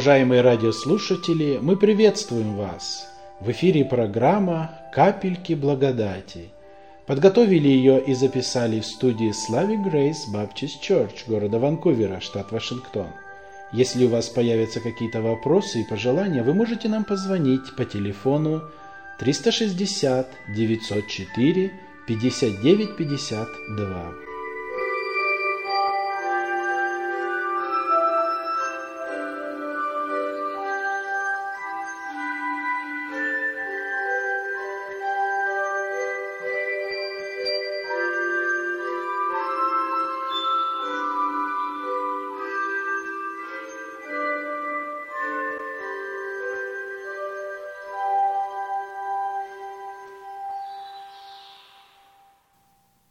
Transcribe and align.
Уважаемые 0.00 0.40
радиослушатели, 0.40 1.58
мы 1.60 1.76
приветствуем 1.76 2.56
вас. 2.56 3.06
В 3.38 3.50
эфире 3.50 3.84
программа 3.84 4.70
«Капельки 4.94 5.52
благодати». 5.52 6.48
Подготовили 7.04 7.68
ее 7.68 8.02
и 8.02 8.14
записали 8.14 8.80
в 8.80 8.86
студии 8.86 9.30
Slavic 9.30 9.92
Grace 9.92 10.24
Baptist 10.32 10.80
Church 10.82 11.24
города 11.26 11.58
Ванкувера, 11.58 12.18
штат 12.20 12.50
Вашингтон. 12.50 13.08
Если 13.74 14.06
у 14.06 14.08
вас 14.08 14.30
появятся 14.30 14.80
какие-то 14.80 15.20
вопросы 15.20 15.82
и 15.82 15.84
пожелания, 15.84 16.42
вы 16.42 16.54
можете 16.54 16.88
нам 16.88 17.04
позвонить 17.04 17.76
по 17.76 17.84
телефону 17.84 18.62
360 19.18 20.26
904 20.56 21.72
59 22.06 22.96
52. 22.96 24.29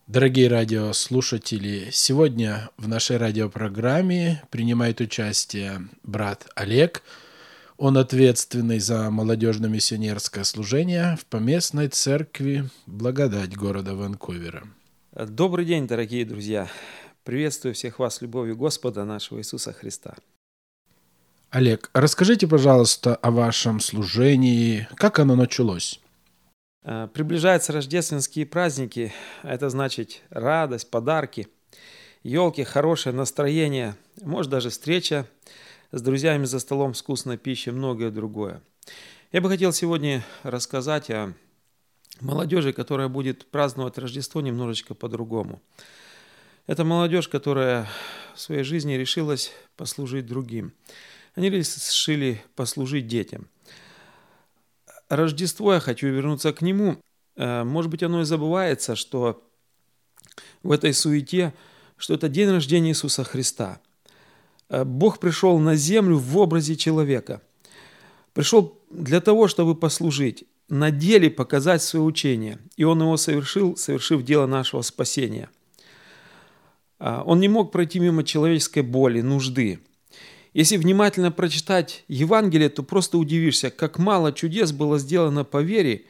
Дорогие 0.10 0.48
радиослушатели, 0.48 1.90
сегодня 1.92 2.72
в 2.78 2.88
нашей 2.88 3.18
радиопрограмме 3.18 4.42
принимает 4.50 5.02
участие 5.02 5.88
брат 6.02 6.48
Олег. 6.56 7.04
Он 7.78 7.96
ответственный 7.96 8.80
за 8.80 9.12
молодежно-миссионерское 9.12 10.46
служение 10.46 11.16
в 11.22 11.28
поместной 11.28 11.90
церкви 11.90 12.68
Благодать 12.88 13.56
города 13.56 13.94
Ванкувера. 13.94 14.64
Добрый 15.14 15.66
день, 15.66 15.86
дорогие 15.86 16.26
друзья! 16.26 16.68
Приветствую 17.24 17.76
всех 17.76 18.00
вас 18.00 18.20
любовью 18.24 18.58
Господа 18.58 19.06
нашего 19.06 19.38
Иисуса 19.38 19.74
Христа. 19.74 20.16
Олег, 21.52 21.92
расскажите, 21.94 22.48
пожалуйста, 22.48 23.14
о 23.14 23.30
вашем 23.30 23.80
служении, 23.80 24.88
как 24.96 25.20
оно 25.20 25.36
началось? 25.36 26.00
Э, 26.84 27.10
приближаются 27.14 27.74
рождественские 27.74 28.46
праздники, 28.46 29.12
это 29.44 29.70
значит 29.70 30.22
радость, 30.30 30.90
подарки, 30.90 31.48
елки, 32.24 32.64
хорошее 32.64 33.14
настроение, 33.14 33.96
может 34.22 34.50
даже 34.50 34.70
встреча 34.70 35.28
с 35.92 36.02
друзьями 36.02 36.46
за 36.46 36.60
столом 36.60 36.94
вкусной 36.94 37.38
пищей, 37.38 37.72
многое 37.72 38.12
другое. 38.12 38.62
Я 39.32 39.42
бы 39.42 39.50
хотел 39.50 39.74
сегодня 39.74 40.24
рассказать 40.44 41.10
о 41.10 41.34
молодежи, 42.22 42.72
которая 42.72 43.10
будет 43.10 43.46
праздновать 43.52 43.98
Рождество 43.98 44.40
немножечко 44.40 44.94
по-другому. 44.94 45.62
Это 46.66 46.86
молодежь, 46.86 47.28
которая 47.28 47.88
в 48.36 48.40
своей 48.40 48.64
жизни 48.64 48.94
решилась 48.94 49.52
послужить 49.76 50.28
другим. 50.28 50.72
Они 51.36 51.50
решили 51.50 52.42
послужить 52.56 53.08
детям– 53.08 53.50
Рождество, 55.10 55.74
я 55.74 55.80
хочу 55.80 56.08
вернуться 56.08 56.54
к 56.54 56.62
нему. 56.62 56.98
Э, 57.36 57.64
может 57.64 57.90
быть, 57.90 58.04
оно 58.04 58.22
и 58.22 58.26
забывается, 58.26 58.96
что 58.96 59.44
в 60.64 60.72
этой 60.72 60.94
суете, 60.94 61.54
что 61.98 62.14
это 62.14 62.30
день 62.30 62.50
рождения 62.50 62.90
Иисуса 62.90 63.24
Христа. 63.24 63.82
Э, 64.70 64.84
Бог 64.84 65.20
пришел 65.20 65.58
на 65.58 65.76
землю 65.76 66.18
в 66.18 66.38
образе 66.38 66.76
человека. 66.76 67.42
Пришел 68.34 68.80
для 68.92 69.20
того, 69.20 69.48
чтобы 69.48 69.76
послужить, 69.76 70.46
на 70.70 70.92
деле 70.92 71.32
показать 71.32 71.82
свое 71.82 72.06
учение. 72.06 72.60
И 72.78 72.84
Он 72.84 73.02
его 73.02 73.18
совершил, 73.18 73.76
совершив 73.76 74.24
дело 74.24 74.46
нашего 74.46 74.84
спасения. 74.84 75.50
Э, 77.00 77.22
он 77.26 77.40
не 77.40 77.48
мог 77.48 77.72
пройти 77.72 78.00
мимо 78.00 78.24
человеческой 78.24 78.84
боли, 78.84 79.22
нужды. 79.22 79.80
Если 80.54 80.78
внимательно 80.78 81.32
прочитать 81.32 82.04
Евангелие, 82.08 82.70
то 82.70 82.82
просто 82.82 83.18
удивишься, 83.18 83.70
как 83.70 84.00
мало 84.00 84.34
чудес 84.34 84.72
было 84.72 84.98
сделано 84.98 85.44
по 85.44 85.62
вере 85.62 86.06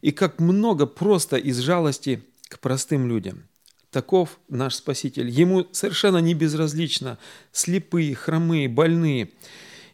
и 0.00 0.12
как 0.12 0.38
много 0.38 0.86
просто 0.86 1.36
из 1.36 1.58
жалости 1.58 2.22
к 2.48 2.60
простым 2.60 3.08
людям. 3.08 3.44
Таков 3.90 4.38
наш 4.48 4.76
Спаситель. 4.76 5.28
Ему 5.28 5.66
совершенно 5.72 6.18
не 6.18 6.34
безразлично 6.34 7.18
слепые, 7.50 8.14
хромые, 8.14 8.68
больные. 8.68 9.30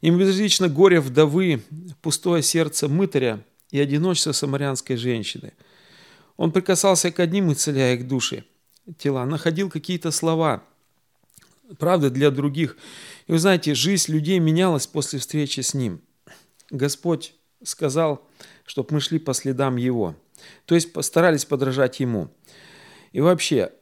Им 0.03 0.19
безразлично 0.19 0.69
горе 0.69 1.01
вдовы, 1.01 1.63
пустое 2.03 2.43
сердце 2.43 2.89
мытаря 2.89 3.43
и 3.71 3.81
одиночество 3.81 4.33
самарянской 4.33 4.97
женщины. 4.97 5.55
Он 6.37 6.53
прикасался 6.53 7.11
к 7.11 7.19
одним, 7.19 7.51
исцеляя 7.51 7.95
их 7.95 8.07
души, 8.07 8.45
тела, 8.99 9.25
находил 9.25 9.71
какие-то 9.71 10.11
слова, 10.11 10.63
правды 11.79 12.11
для 12.11 12.31
других– 12.31 12.77
и 13.27 13.33
вы 13.33 13.39
знаете, 13.39 13.75
жизнь 13.75 14.13
людей 14.13 14.39
менялась 14.39 14.87
после 14.87 15.19
встречи 15.19 15.61
с 15.61 15.75
Ним. 15.75 16.01
Господь 16.71 17.35
сказал, 17.63 18.27
чтобы 18.65 18.95
мы 18.95 19.01
шли 19.01 19.19
по 19.19 19.35
следам 19.35 19.77
Его. 19.77 20.15
То 20.65 20.75
есть 20.75 20.93
постарались 20.93 21.45
подражать 21.45 21.99
Ему. 22.01 22.29
И 23.13 23.21
вообще, 23.21 23.73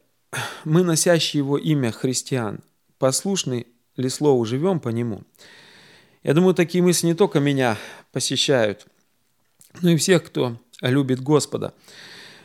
мы, 0.63 0.83
носящие 0.83 1.39
Его 1.39 1.57
имя 1.57 1.91
христиан, 1.91 2.61
послушны 2.97 3.67
ли 3.97 4.09
Слову, 4.09 4.45
живем 4.45 4.79
по 4.79 4.89
Нему? 4.89 5.23
Я 6.23 6.33
думаю, 6.33 6.55
такие 6.55 6.83
мысли 6.83 7.07
не 7.07 7.13
только 7.13 7.39
меня 7.39 7.77
посещают, 8.11 8.87
но 9.81 9.91
и 9.91 9.97
всех, 9.97 10.23
кто 10.23 10.57
любит 10.81 11.21
Господа. 11.21 11.75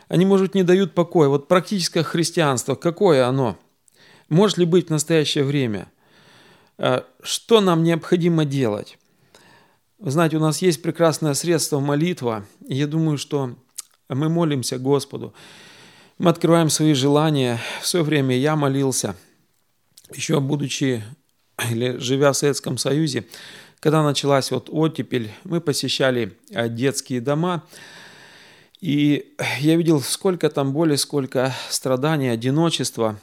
Они, 0.07 0.25
может, 0.25 0.53
не 0.53 0.61
дают 0.61 0.93
покоя. 0.93 1.29
Вот 1.29 1.47
практическое 1.47 2.03
христианство, 2.03 2.75
какое 2.75 3.25
оно? 3.25 3.57
Может 4.31 4.57
ли 4.57 4.65
быть 4.65 4.87
в 4.87 4.89
настоящее 4.89 5.43
время– 5.43 5.91
Э, 6.83 7.03
что 7.21 7.61
нам 7.61 7.83
необходимо 7.83 8.43
делать? 8.43 8.97
Вы 9.99 10.09
знаете, 10.09 10.37
у 10.37 10.39
нас 10.39 10.63
есть 10.63 10.81
прекрасное 10.81 11.35
средство 11.35 11.79
молитва. 11.79 12.47
Я 12.67 12.87
думаю, 12.87 13.19
что 13.19 13.55
мы 14.09 14.29
молимся 14.29 14.79
Господу. 14.79 15.31
Мы 16.17 16.31
открываем 16.31 16.71
свои 16.71 16.95
желания. 16.95 17.59
В 17.81 17.87
свое 17.87 18.03
время 18.03 18.35
я 18.35 18.55
молился, 18.55 19.15
еще 20.11 20.39
будучи 20.39 21.03
или 21.69 21.97
живя 21.97 22.31
в 22.31 22.37
Советском 22.37 22.79
Союзе, 22.79 23.27
когда 23.79 24.01
началась 24.01 24.49
вот 24.49 24.67
оттепель, 24.71 25.31
мы 25.43 25.61
посещали 25.61 26.35
э, 26.49 26.67
детские 26.67 27.21
дома, 27.21 27.63
и 28.79 29.35
я 29.59 29.75
видел, 29.75 30.01
сколько 30.01 30.49
там 30.49 30.73
боли, 30.73 30.95
сколько 30.95 31.53
страданий, 31.69 32.29
одиночества. 32.29 33.19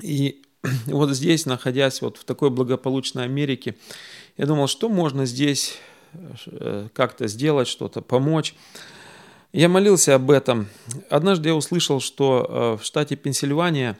И 0.00 0.42
вот 0.86 1.10
здесь, 1.10 1.46
находясь 1.46 2.02
вот 2.02 2.16
в 2.16 2.24
такой 2.24 2.50
благополучной 2.50 3.24
Америке, 3.24 3.76
я 4.36 4.46
думал, 4.46 4.66
что 4.66 4.88
можно 4.88 5.26
здесь 5.26 5.78
э, 6.46 6.88
как-то 6.92 7.26
сделать, 7.28 7.68
что-то 7.68 8.02
помочь. 8.02 8.54
Я 9.52 9.68
молился 9.68 10.14
об 10.14 10.30
этом. 10.30 10.68
Однажды 11.08 11.48
я 11.48 11.54
услышал, 11.54 12.00
что 12.00 12.76
э, 12.78 12.82
в 12.82 12.84
штате 12.84 13.16
Пенсильвания 13.16 13.98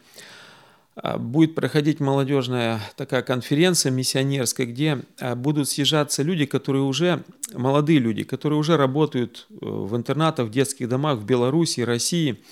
э, 0.97 1.17
будет 1.17 1.55
проходить 1.55 2.01
молодежная 2.01 2.81
такая 2.97 3.23
конференция 3.23 3.91
миссионерская, 3.91 4.67
где 4.67 5.03
будут 5.37 5.69
съезжаться 5.69 6.23
люди, 6.23 6.45
которые 6.45 6.83
уже, 6.83 7.23
молодые 7.55 7.99
люди, 7.99 8.25
которые 8.25 8.59
уже 8.59 8.77
работают 8.77 9.47
в 9.49 9.97
интернатах, 9.97 10.49
в 10.49 10.50
детских 10.50 10.88
домах 10.88 11.19
в 11.19 11.25
Беларуси, 11.25 11.81
России. 11.81 12.43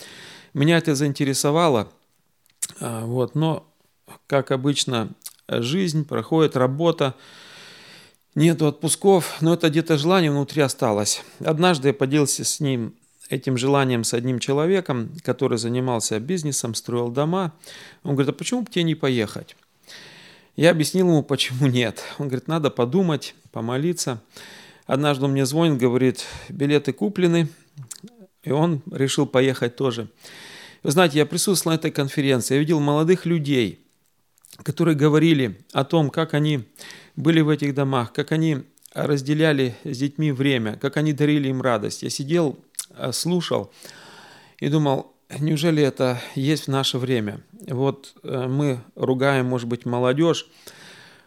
Меня 0.53 0.77
это 0.77 0.95
заинтересовало. 0.95 1.91
Вот, 2.79 3.35
но 3.35 3.67
как 4.27 4.51
обычно, 4.51 5.09
жизнь, 5.47 6.05
проходит 6.05 6.55
работа, 6.55 7.15
нету 8.35 8.67
отпусков, 8.67 9.41
но 9.41 9.53
это 9.53 9.69
где-то 9.69 9.97
желание 9.97 10.31
внутри 10.31 10.61
осталось. 10.61 11.23
Однажды 11.39 11.89
я 11.89 11.93
поделился 11.93 12.43
с 12.43 12.59
ним 12.59 12.93
этим 13.29 13.57
желанием 13.57 14.03
с 14.03 14.13
одним 14.13 14.39
человеком, 14.39 15.11
который 15.23 15.57
занимался 15.57 16.19
бизнесом, 16.19 16.75
строил 16.75 17.09
дома. 17.09 17.53
Он 18.03 18.11
говорит, 18.11 18.29
а 18.29 18.37
почему 18.37 18.61
бы 18.61 18.71
тебе 18.71 18.83
не 18.83 18.95
поехать? 18.95 19.55
Я 20.55 20.71
объяснил 20.71 21.07
ему, 21.07 21.23
почему 21.23 21.67
нет. 21.67 22.03
Он 22.17 22.27
говорит, 22.27 22.47
надо 22.47 22.69
подумать, 22.69 23.35
помолиться. 23.51 24.21
Однажды 24.85 25.25
он 25.25 25.31
мне 25.31 25.45
звонит, 25.45 25.79
говорит, 25.79 26.25
билеты 26.49 26.93
куплены, 26.93 27.49
и 28.43 28.51
он 28.51 28.81
решил 28.91 29.25
поехать 29.25 29.75
тоже. 29.75 30.07
Вы 30.85 30.91
знаете, 30.91 31.17
я 31.17 31.25
присутствовал 31.25 31.73
на 31.73 31.79
этой 31.79 31.91
конференции, 31.91 32.53
я 32.53 32.59
видел 32.59 32.79
молодых 32.79 33.25
людей– 33.25 33.81
которые 34.63 34.95
говорили 34.95 35.65
о 35.73 35.83
том, 35.83 36.09
как 36.09 36.33
они 36.33 36.65
были 37.15 37.41
в 37.41 37.49
этих 37.49 37.73
домах, 37.73 38.13
как 38.13 38.31
они 38.31 38.63
разделяли 38.93 39.75
с 39.83 39.97
детьми 39.97 40.31
время, 40.31 40.77
как 40.77 40.97
они 40.97 41.13
дарили 41.13 41.49
им 41.49 41.61
радость. 41.61 42.03
Я 42.03 42.09
сидел, 42.09 42.57
э, 42.91 43.11
слушал 43.11 43.71
и 44.59 44.69
думал, 44.69 45.13
неужели 45.39 45.83
это 45.83 46.21
есть 46.35 46.65
в 46.65 46.69
наше 46.69 46.97
время? 46.97 47.41
Вот 47.67 48.13
э, 48.23 48.47
мы 48.47 48.79
ругаем, 48.95 49.47
может 49.47 49.67
быть, 49.67 49.85
молодежь, 49.85 50.47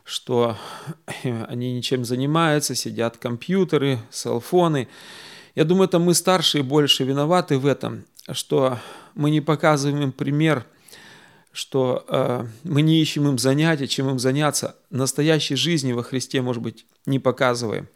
что 0.05 0.57
они 1.23 1.75
ничем 1.75 2.05
занимаются, 2.05 2.75
сидят 2.75 3.19
компьютеры, 3.19 3.99
селфоны. 4.11 4.89
Я 5.55 5.65
думаю, 5.65 5.89
это 5.89 5.99
мы 5.99 6.15
старшие 6.15 6.63
больше 6.63 7.05
виноваты 7.05 7.59
в 7.59 7.67
этом, 7.67 8.05
что 8.33 8.79
мы 9.15 9.31
не 9.31 9.41
показываем 9.41 10.03
им 10.03 10.13
пример, 10.13 10.67
что 11.53 12.05
э, 12.09 12.47
мы 12.63 12.83
не 12.83 13.01
ищем 13.01 13.29
им 13.29 13.39
занятия, 13.39 13.87
чем 13.87 14.09
им 14.11 14.19
заняться. 14.19 14.77
Настоящей 14.91 15.57
жизни 15.57 15.93
во 15.93 16.03
Христе, 16.03 16.41
может 16.41 16.63
быть, 16.63 16.87
не 17.07 17.19
показываем. 17.19 17.89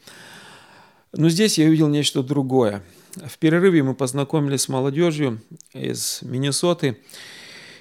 Но 1.13 1.29
здесь 1.29 1.59
я 1.59 1.67
увидел 1.67 1.89
нечто 1.89 2.23
другое. 2.23 2.83
В 3.15 3.39
перерыве 3.39 3.83
мы 3.83 3.95
познакомились 3.95 4.63
с 4.63 4.69
молодежью 4.69 5.43
из 5.75 6.23
Миннесоты, 6.23 6.99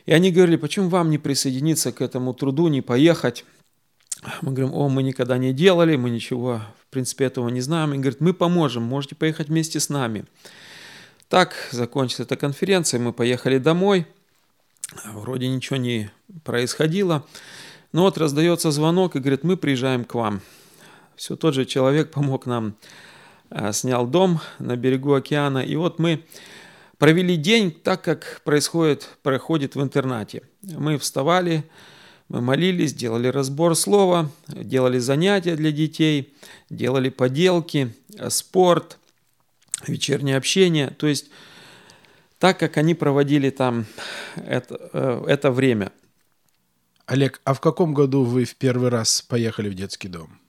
и 0.05 0.13
они 0.13 0.31
говорили, 0.31 0.57
почему 0.57 0.89
вам 0.89 1.09
не 1.09 1.17
присоединиться 1.17 1.91
к 1.91 2.01
этому 2.01 2.33
труду, 2.33 2.67
не 2.67 2.81
поехать? 2.81 3.45
Мы 4.41 4.51
говорим, 4.51 4.75
о, 4.75 4.89
мы 4.89 5.03
никогда 5.03 5.37
не 5.37 5.53
делали, 5.53 5.95
мы 5.95 6.09
ничего, 6.09 6.61
в 6.87 6.91
принципе, 6.91 7.25
этого 7.25 7.49
не 7.49 7.61
знаем. 7.61 7.93
И 7.93 7.97
говорит, 7.97 8.19
мы 8.19 8.33
поможем, 8.33 8.83
можете 8.83 9.15
поехать 9.15 9.47
вместе 9.47 9.79
с 9.79 9.89
нами. 9.89 10.25
Так 11.31 11.55
закончилась 11.71 12.27
эта 12.27 12.35
конференция, 12.35 12.99
мы 12.99 13.13
поехали 13.13 13.57
домой, 13.57 14.05
вроде 15.13 15.47
ничего 15.47 15.77
не 15.77 16.11
происходило. 16.43 17.25
Но 17.93 18.01
вот 18.01 18.17
раздается 18.17 18.69
звонок 18.69 19.15
и 19.15 19.19
говорит, 19.19 19.45
мы 19.45 19.55
приезжаем 19.55 20.03
к 20.03 20.13
вам. 20.13 20.41
Все 21.15 21.37
тот 21.37 21.53
же 21.53 21.63
человек 21.63 22.11
помог 22.11 22.47
нам, 22.47 22.75
а, 23.49 23.71
снял 23.71 24.07
дом 24.07 24.41
на 24.59 24.75
берегу 24.75 25.13
океана. 25.13 25.59
И 25.59 25.77
вот 25.77 25.99
мы 25.99 26.25
провели 26.97 27.37
день 27.37 27.71
так, 27.71 28.01
как 28.01 28.41
происходит, 28.43 29.07
проходит 29.23 29.75
в 29.75 29.81
интернате. 29.81 30.41
Мы 30.63 30.97
вставали, 30.97 31.63
мы 32.27 32.41
молились, 32.41 32.93
делали 32.93 33.29
разбор 33.29 33.77
слова, 33.77 34.29
делали 34.49 34.99
занятия 34.99 35.55
для 35.55 35.71
детей, 35.71 36.33
делали 36.69 37.07
поделки, 37.07 37.95
спорт, 38.27 38.97
вечернее 39.87 40.37
общение. 40.37 40.87
То 40.89 41.07
есть 41.07 41.29
так, 42.39 42.59
как 42.59 42.77
они 42.77 42.93
проводили 42.93 43.49
там 43.49 43.85
это, 44.35 44.89
э, 44.93 45.23
это 45.27 45.51
время. 45.51 45.91
Олег, 47.05 47.41
а 47.43 47.53
в 47.53 47.59
каком 47.59 47.93
году 47.93 48.23
вы 48.23 48.45
в 48.45 48.55
первый 48.55 48.89
раз 48.89 49.21
поехали 49.21 49.69
в 49.69 49.73
детский 49.73 50.07
дом? 50.07 50.39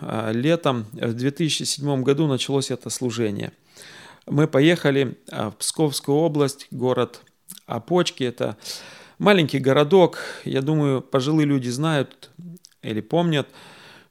А, 0.00 0.30
летом 0.32 0.86
в 0.92 1.12
2007 1.12 2.02
году 2.02 2.26
началось 2.26 2.70
это 2.70 2.90
служение– 2.90 3.52
мы 4.28 4.48
поехали 4.48 5.16
а, 5.30 5.50
в 5.50 5.56
Псковскую 5.56 6.18
область, 6.18 6.66
город 6.72 7.22
Опочки. 7.66 8.24
Это 8.24 8.56
маленький 9.18 9.60
городок. 9.60 10.18
Я 10.44 10.62
думаю, 10.62 11.00
пожилые 11.00 11.46
люди 11.46 11.68
знают 11.68 12.30
или 12.82 13.00
помнят, 13.00 13.48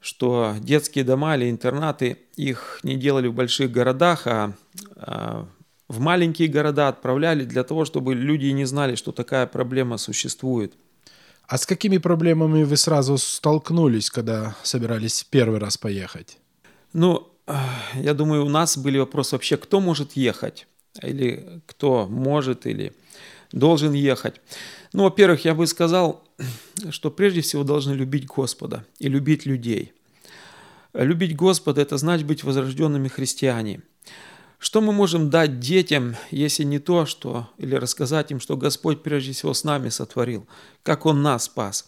что 0.06 0.54
детские 0.60 1.04
дома 1.04 1.36
или 1.36 1.50
интернаты, 1.50 2.20
их 2.36 2.80
не 2.84 2.96
делали 2.96 3.28
в 3.28 3.34
больших 3.34 3.72
городах, 3.72 4.28
а, 4.28 4.54
а 4.98 5.48
в 5.88 6.00
маленькие 6.00 6.48
города 6.48 6.90
отправляли 6.90 7.44
для 7.44 7.64
того, 7.64 7.86
чтобы 7.86 8.14
люди 8.14 8.46
не 8.48 8.66
знали, 8.66 8.94
что 8.96 9.12
такая 9.12 9.48
проблема 9.48 9.98
существует. 9.98 10.74
А 11.48 11.58
с 11.58 11.66
какими 11.66 11.98
проблемами 11.98 12.64
вы 12.64 12.78
сразу 12.78 13.18
столкнулись, 13.18 14.12
когда 14.12 14.56
собирались 14.62 15.24
первый 15.24 15.60
раз 15.60 15.76
поехать? 15.78 16.38
Ну, 16.94 17.28
я 17.96 18.14
думаю, 18.14 18.46
у 18.46 18.50
нас 18.50 18.78
были 18.78 19.00
вопросы 19.00 19.36
вообще, 19.36 19.58
кто 19.58 19.80
может 19.80 20.12
ехать, 20.14 20.68
или 21.02 21.62
кто 21.66 22.06
может, 22.08 22.68
или 22.68 22.94
должен 23.52 23.94
ехать. 23.94 24.40
Ну, 24.96 25.04
во-первых, 25.04 25.44
я 25.44 25.54
бы 25.54 25.68
сказал, 25.68 26.24
что 26.90 27.12
прежде 27.12 27.42
всего 27.42 27.66
должны 27.66 27.92
любить 27.92 28.28
Господа 28.28 28.86
и 28.98 29.10
любить 29.10 29.46
людей. 29.46 29.92
Любить 30.94 31.36
Господа– 31.36 31.82
это 31.82 31.98
значит 31.98 32.26
быть 32.26 32.46
возрожденными 32.46 33.10
христиане. 33.10 33.82
Что 34.58 34.80
мы 34.80 34.94
можем 34.94 35.30
дать 35.30 35.60
детям, 35.60 36.16
если 36.32 36.64
не 36.64 36.80
то, 36.80 37.06
что, 37.06 37.50
или 37.58 37.76
рассказать 37.76 38.32
им, 38.32 38.40
что 38.40 38.56
Господь 38.56 39.04
прежде 39.04 39.34
всего 39.34 39.54
с 39.54 39.66
нами 39.66 39.90
сотворил, 39.90 40.48
как 40.82 41.06
Он 41.06 41.22
нас 41.22 41.44
спас. 41.44 41.86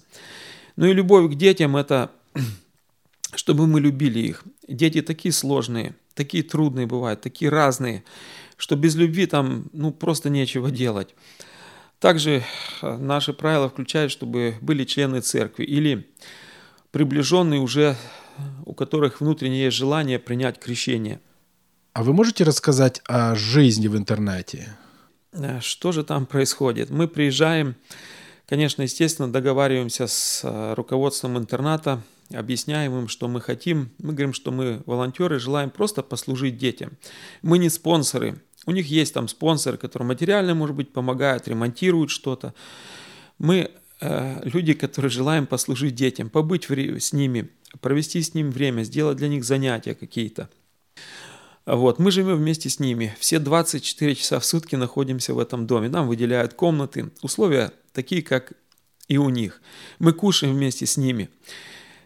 Ну 0.75 0.85
и 0.85 0.91
любовь 0.91 1.31
к 1.31 1.35
детям– 1.35 1.77
это 1.77 2.11
чтобы 3.35 3.67
мы 3.67 3.79
любили 3.79 4.19
их. 4.19 4.43
Дети 4.67 5.01
такие 5.01 5.31
сложные, 5.31 5.95
такие 6.13 6.43
трудные 6.43 6.87
бывают, 6.87 7.21
такие 7.21 7.49
разные, 7.49 8.03
что 8.57 8.75
без 8.75 8.95
любви 8.95 9.27
там 9.27 9.67
ну, 9.71 9.91
просто 9.91 10.29
нечего 10.29 10.71
делать. 10.71 11.15
Также 11.99 12.43
э, 12.81 12.97
наши 12.97 13.33
правила 13.33 13.69
включают, 13.69 14.11
чтобы 14.11 14.55
были 14.61 14.83
члены 14.83 15.21
церкви 15.21 15.63
или 15.63 16.07
приближенные 16.91 17.59
уже, 17.59 17.95
у 18.65 18.73
которых 18.73 19.19
внутреннее 19.19 19.65
есть 19.65 19.77
желание 19.77 20.19
принять 20.19 20.59
крещение. 20.59 21.19
А 21.93 22.03
вы 22.03 22.13
можете 22.13 22.43
рассказать 22.43 23.01
о 23.07 23.33
жизни 23.33 23.87
в 23.87 23.97
интернете? 23.97 24.77
Э, 25.31 25.59
что 25.59 25.91
же 25.91 26.03
там 26.03 26.27
происходит? 26.27 26.91
Мы 26.91 27.07
приезжаем, 27.07 27.75
конечно, 28.45 28.83
естественно, 28.83 29.31
договариваемся 29.31 30.05
с 30.05 30.41
э, 30.43 30.73
руководством 30.75 31.39
интерната, 31.39 32.03
объясняем 32.31 32.95
им, 32.95 33.07
что 33.07 33.27
мы 33.27 33.41
хотим. 33.41 33.89
Мы 33.97 34.13
говорим, 34.13 34.33
что 34.33 34.51
мы 34.51 34.83
волонтеры, 34.85 35.39
желаем 35.39 35.71
просто 35.71 36.03
послужить 36.03 36.57
детям. 36.57 36.91
Мы 37.41 37.57
не 37.57 37.69
спонсоры. 37.69 38.39
У 38.67 38.71
них 38.71 38.87
есть 38.87 39.13
там 39.13 39.27
спонсоры, 39.29 39.77
которые 39.77 40.07
материально, 40.07 40.53
может 40.53 40.75
быть, 40.75 40.91
помогают, 40.91 41.47
ремонтируют 41.47 42.11
что-то. 42.11 42.53
Мы 43.39 43.71
э, 44.01 44.41
люди, 44.43 44.73
которые 44.73 45.09
желаем 45.09 45.47
послужить 45.47 45.95
детям, 45.95 46.29
побыть 46.29 46.69
с 46.69 47.13
ними, 47.13 47.49
провести 47.79 48.21
с 48.21 48.33
ними 48.33 48.49
время, 48.49 48.83
сделать 48.83 49.17
для 49.17 49.29
них 49.29 49.45
занятия 49.45 49.95
какие-то. 49.95 50.49
Вот, 51.65 51.97
мы 51.97 52.11
живем 52.11 52.37
вместе 52.37 52.69
с 52.69 52.79
ними. 52.79 53.15
Все 53.19 53.39
24 53.39 54.15
часа 54.15 54.39
в 54.39 54.45
сутки 54.45 54.75
находимся 54.75 55.33
в 55.33 55.39
этом 55.39 55.65
доме. 55.65 55.87
Нам 55.87 56.07
выделяют 56.07 56.53
комнаты. 56.53 57.11
Условия 57.21 57.71
такие, 57.93 58.21
как 58.21 58.53
и 59.07 59.17
у 59.17 59.29
них. 59.29 59.61
Мы 59.99 60.11
кушаем 60.11 60.53
вместе 60.53 60.85
с 60.85 60.97
ними. 60.97 61.29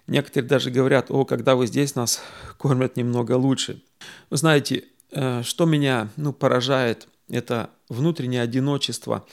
Некоторые 0.05 0.47
даже 0.47 0.69
говорят, 0.69 1.09
о, 1.09 1.25
когда 1.25 1.55
вы 1.55 1.65
здесь, 1.65 1.95
нас 1.95 2.21
кормят 2.57 2.97
немного 2.97 3.33
лучше. 3.33 3.81
Вы 4.29 4.37
знаете, 4.37 4.85
что 5.11 5.65
меня 5.65 6.09
ну, 6.15 6.33
поражает, 6.33 7.07
это 7.29 7.69
внутреннее 7.89 8.41
одиночество 8.41 9.25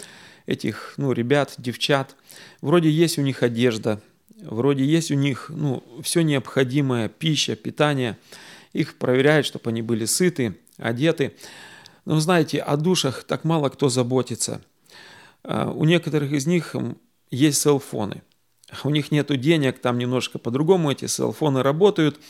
этих 0.47 0.95
ну, 0.97 1.13
ребят, 1.13 1.55
девчат. 1.59 2.17
Вроде 2.61 2.91
есть 2.91 3.19
у 3.19 3.23
них 3.23 3.43
одежда, 3.43 4.01
вроде 4.41 4.85
есть 4.85 5.11
у 5.11 5.15
них 5.15 5.51
ну, 5.55 5.85
все 6.03 6.23
необходимое, 6.23 7.09
пища, 7.09 7.57
питание. 7.57 8.19
Их 8.73 8.97
проверяют, 8.97 9.47
чтобы 9.47 9.71
они 9.71 9.83
были 9.83 10.05
сыты, 10.05 10.57
одеты. 10.77 11.35
Но 12.05 12.21
знаете, 12.21 12.59
о 12.61 12.77
душах 12.77 13.25
так 13.25 13.45
мало 13.45 13.69
кто 13.69 13.89
заботится. 13.89 14.61
Э, 15.45 15.71
у 15.75 15.85
некоторых 15.85 16.33
из 16.33 16.47
них 16.47 16.75
есть 17.31 17.61
селфоны 17.61 18.23
у 18.85 18.91
них 18.91 19.11
нет 19.11 19.29
денег, 19.41 19.79
там 19.79 19.99
немножко 19.99 20.39
по-другому 20.39 20.91
эти 20.91 21.07
селфоны 21.07 21.63
работают. 21.63 22.21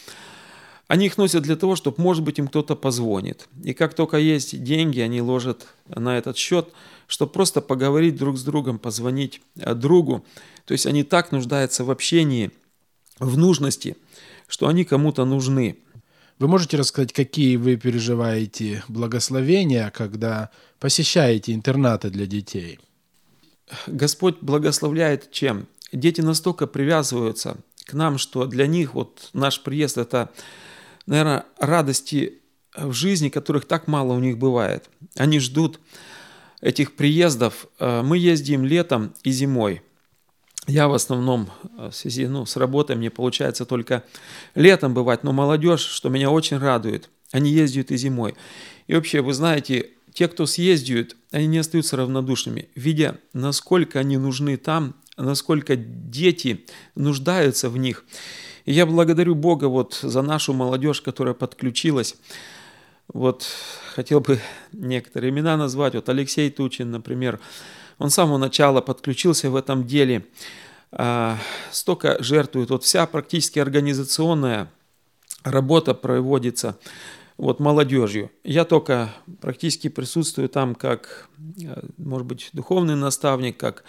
Они 0.89 1.07
их 1.07 1.19
носят 1.19 1.43
для 1.43 1.55
того, 1.55 1.77
чтобы, 1.77 2.03
может 2.03 2.25
быть, 2.25 2.39
им 2.39 2.49
кто-то 2.49 2.75
позвонит. 2.75 3.49
И 3.63 3.75
как 3.75 3.95
только 3.95 4.17
есть 4.17 4.63
деньги, 4.63 5.01
они 5.01 5.21
ложат 5.21 5.69
на 5.87 6.19
этот 6.19 6.37
счет, 6.37 6.73
чтобы 7.07 7.33
просто 7.33 7.61
поговорить 7.61 8.17
друг 8.17 8.37
с 8.39 8.43
другом, 8.43 8.79
позвонить 8.79 9.41
э, 9.57 9.75
другу. 9.75 10.25
То 10.65 10.73
есть 10.73 10.87
они 10.87 11.05
так 11.05 11.31
нуждаются 11.31 11.85
в 11.85 11.91
общении, 11.91 12.51
в 13.19 13.37
нужности, 13.39 13.97
что 14.49 14.67
они 14.67 14.85
кому-то 14.85 15.25
нужны. 15.25 15.79
Вы 16.39 16.49
можете 16.49 16.77
рассказать, 16.77 17.13
какие 17.13 17.57
вы 17.57 17.77
переживаете 17.77 18.83
благословения, 18.89 19.91
когда 19.91 20.51
посещаете 20.81 21.53
интернаты 21.53 22.11
для 22.11 22.27
детей? 22.27 22.79
Господь 23.87 24.37
благословляет 24.41 25.31
чем? 25.31 25.67
дети 25.93 26.21
настолько 26.21 26.67
привязываются 26.67 27.57
к 27.85 27.93
нам, 27.95 28.19
что 28.19 28.47
для 28.47 28.67
них 28.67 28.95
вот 28.95 29.31
наш 29.33 29.63
приезд– 29.63 29.99
это, 29.99 30.31
наверное, 31.09 31.47
радости 31.59 32.41
в 32.77 32.93
жизни, 32.93 33.31
которых 33.31 33.65
так 33.65 33.89
мало 33.89 34.13
у 34.13 34.21
них 34.21 34.39
бывает. 34.39 34.89
Они 35.17 35.41
ждут 35.41 35.81
этих 36.61 36.97
приездов. 36.97 37.67
Э, 37.79 38.03
мы 38.03 38.19
ездим 38.19 38.65
летом 38.65 39.15
и 39.23 39.31
зимой. 39.31 39.83
Я 40.67 40.87
в 40.87 40.93
основном 40.93 41.51
э, 41.79 41.89
в 41.91 41.95
связи 41.95 42.27
ну, 42.27 42.45
с 42.45 42.57
работой, 42.57 42.95
мне 42.97 43.11
получается 43.11 43.65
только 43.65 44.05
летом 44.55 44.93
бывать, 44.93 45.25
но 45.25 45.33
молодежь, 45.33 45.81
что 45.81 46.11
меня 46.11 46.31
очень 46.31 46.59
радует, 46.59 47.09
они 47.33 47.51
ездят 47.51 47.91
и 47.91 47.97
зимой. 47.97 48.35
И 48.87 48.95
вообще, 48.95 49.23
вы 49.23 49.33
знаете, 49.33 49.91
те, 50.13 50.29
кто 50.29 50.45
съездят, 50.45 51.17
они 51.31 51.47
не 51.47 51.59
остаются 51.59 51.97
равнодушными, 51.97 52.69
видя, 52.75 53.19
насколько 53.33 53.99
они 53.99 54.19
нужны 54.19 54.59
там, 54.59 54.95
насколько 55.17 55.75
дети 55.75 56.67
нуждаются 56.95 57.71
в 57.71 57.79
них. 57.79 58.05
И 58.69 58.73
я 58.75 58.85
благодарю 58.85 59.35
Бога 59.35 59.65
вот 59.65 59.99
за 60.03 60.21
нашу 60.21 60.53
молодежь, 60.53 61.01
которая 61.01 61.33
подключилась. 61.33 62.17
Вот 63.11 63.47
хотел 63.95 64.21
бы 64.21 64.41
некоторые 64.73 65.31
имена 65.31 65.57
назвать. 65.57 65.95
Вот 65.95 66.11
Алексей 66.11 66.51
Тучин, 66.51 66.91
например, 66.91 67.41
он 67.99 68.11
с 68.11 68.15
самого 68.15 68.37
начала 68.37 68.83
подключился 68.83 69.49
в 69.49 69.57
этом 69.57 69.87
деле. 69.87 70.27
а, 70.93 71.39
столько 71.71 72.23
жертвуют. 72.23 72.69
Вот 72.69 72.85
вся 72.85 73.07
практически 73.07 73.59
организационная 73.59 74.71
работа 75.45 75.95
проводится 75.95 76.79
вот 77.39 77.61
молодежью. 77.61 78.31
Я 78.45 78.67
только 78.67 79.15
практически 79.41 79.89
присутствую 79.89 80.51
там 80.51 80.75
как, 80.75 81.31
э, 81.63 81.87
может 81.97 82.27
быть, 82.27 82.51
духовный 82.53 82.97
наставник, 82.97 83.57
как 83.57 83.85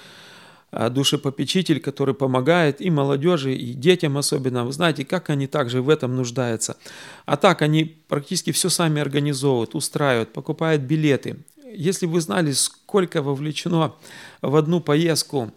душепопечитель, 0.71 1.79
который 1.79 2.13
помогает 2.13 2.81
и 2.81 2.89
молодежи, 2.89 3.53
и 3.53 3.73
детям 3.73 4.17
особенно. 4.17 4.65
Вы 4.65 4.71
знаете, 4.71 5.05
как 5.05 5.29
они 5.29 5.47
также 5.47 5.81
в 5.81 5.89
этом 5.89 6.15
нуждаются. 6.15 6.77
А 7.25 7.37
так 7.37 7.61
они 7.61 7.83
практически 8.07 8.51
все 8.51 8.69
сами 8.69 9.01
организовывают, 9.01 9.75
устраивают, 9.75 10.33
покупают 10.33 10.81
билеты. 10.81 11.37
Если 11.73 12.05
вы 12.05 12.21
знали, 12.21 12.51
сколько 12.51 13.21
вовлечено 13.21 13.93
в 14.41 14.55
одну 14.55 14.79
поездку 14.79 15.51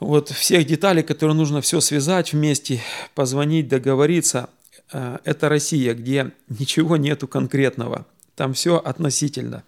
вот 0.00 0.28
всех 0.30 0.66
деталей, 0.66 1.02
которые 1.02 1.36
нужно 1.36 1.60
все 1.60 1.80
связать 1.80 2.32
вместе, 2.32 2.80
позвонить, 3.14 3.68
договориться, 3.68 4.50
Э, 4.92 5.18
это 5.24 5.48
Россия, 5.48 5.94
где 5.94 6.32
ничего 6.48 6.96
нету 6.96 7.28
конкретного. 7.28 8.06
Там 8.34 8.52
все 8.52 8.76
относительно. 8.76 9.64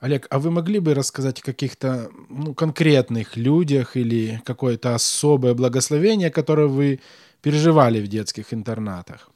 Олег, 0.00 0.26
а 0.30 0.38
вы 0.38 0.50
могли 0.50 0.78
бы 0.78 0.94
рассказать 0.94 1.40
о 1.40 1.42
каких-то 1.42 2.10
ну, 2.28 2.54
конкретных 2.54 3.36
людях 3.36 3.96
или 3.96 4.42
какое-то 4.44 4.94
особое 4.94 5.54
благословение, 5.54 6.30
которое 6.30 6.66
вы 6.66 7.00
переживали 7.40 8.00
в 8.00 8.08
детских 8.08 8.52
интернатах? 8.52 9.30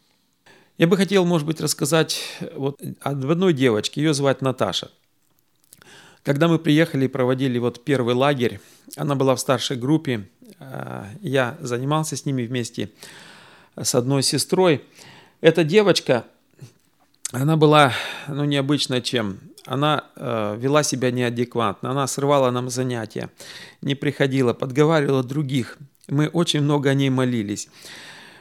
Я 0.76 0.86
бы 0.86 0.96
хотел, 0.96 1.24
может 1.24 1.46
быть, 1.46 1.60
рассказать 1.60 2.20
вот 2.54 2.80
об 3.00 3.30
одной 3.30 3.52
девочке, 3.52 4.02
ее 4.02 4.12
звать 4.12 4.42
Наташа. 4.42 4.90
Когда 6.22 6.48
мы 6.48 6.58
приехали 6.58 7.06
и 7.06 7.08
проводили 7.08 7.58
вот 7.58 7.82
первый 7.82 8.14
лагерь, 8.14 8.60
она 8.96 9.14
была 9.14 9.34
в 9.34 9.40
старшей 9.40 9.78
группе, 9.78 10.28
э, 10.58 11.04
я 11.22 11.56
занимался 11.60 12.16
с 12.16 12.26
ними 12.26 12.44
вместе 12.44 12.90
с 13.76 13.94
одной 13.94 14.22
сестрой. 14.22 14.84
Эта 15.40 15.64
девочка, 15.64 16.24
она 17.32 17.56
была 17.56 17.92
ну, 18.28 18.44
необычная 18.44 19.00
чем. 19.00 19.38
Она 19.66 20.04
э, 20.16 20.56
вела 20.58 20.82
себя 20.82 21.10
неадекватно, 21.10 21.90
она 21.90 22.06
срывала 22.06 22.50
нам 22.50 22.70
занятия, 22.70 23.30
не 23.82 23.94
приходила, 23.94 24.52
подговаривала 24.52 25.22
других. 25.22 25.76
Мы 26.08 26.28
очень 26.28 26.62
много 26.62 26.90
о 26.90 26.94
ней 26.94 27.10
молились, 27.10 27.68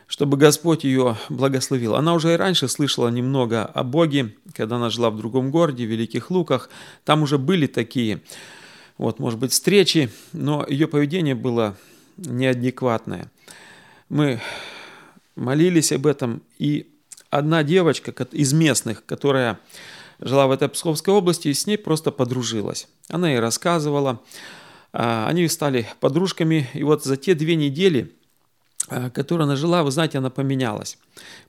чтобы 0.08 0.38
Господь 0.38 0.86
ее 0.86 1.18
благословил. 1.28 1.96
Она 1.96 2.14
уже 2.14 2.34
и 2.34 2.38
раньше 2.38 2.68
слышала 2.68 3.10
немного 3.10 3.66
о 3.66 3.84
Боге, 3.84 4.34
когда 4.56 4.78
она 4.78 4.90
жила 4.90 5.10
в 5.12 5.18
другом 5.18 5.52
городе, 5.52 5.86
в 5.86 5.90
Великих 5.90 6.32
Луках. 6.32 6.70
Там 7.04 7.22
уже 7.22 7.38
были 7.38 7.68
такие, 7.68 8.22
вот, 8.98 9.20
может 9.20 9.40
быть, 9.40 9.52
встречи, 9.52 10.10
но 10.32 10.66
ее 10.68 10.88
поведение 10.88 11.36
было 11.36 11.76
неадекватное. 12.18 13.30
Мы 14.08 14.40
молились 15.36 15.92
об 15.92 16.08
этом, 16.08 16.42
и 16.58 16.88
одна 17.30 17.64
девочка 17.64 18.12
из 18.32 18.54
местных, 18.54 19.06
которая 19.06 19.60
жила 20.20 20.48
в 20.48 20.52
этой 20.52 20.70
Псковской 20.70 21.14
области, 21.14 21.52
с 21.52 21.66
ней 21.66 21.78
просто 21.78 22.12
подружилась. 22.12 22.88
Она 23.10 23.30
ей 23.30 23.40
рассказывала, 23.40 24.22
а, 24.92 25.28
они 25.28 25.48
стали 25.48 25.88
подружками, 26.00 26.70
и 26.74 26.84
вот 26.84 27.04
за 27.04 27.18
те 27.18 27.36
две 27.36 27.56
недели, 27.56 28.14
а, 28.90 29.10
которые 29.10 29.46
она 29.46 29.56
жила, 29.56 29.84
вы 29.84 29.92
знаете, 29.92 30.18
она 30.18 30.30
поменялась. 30.30 30.98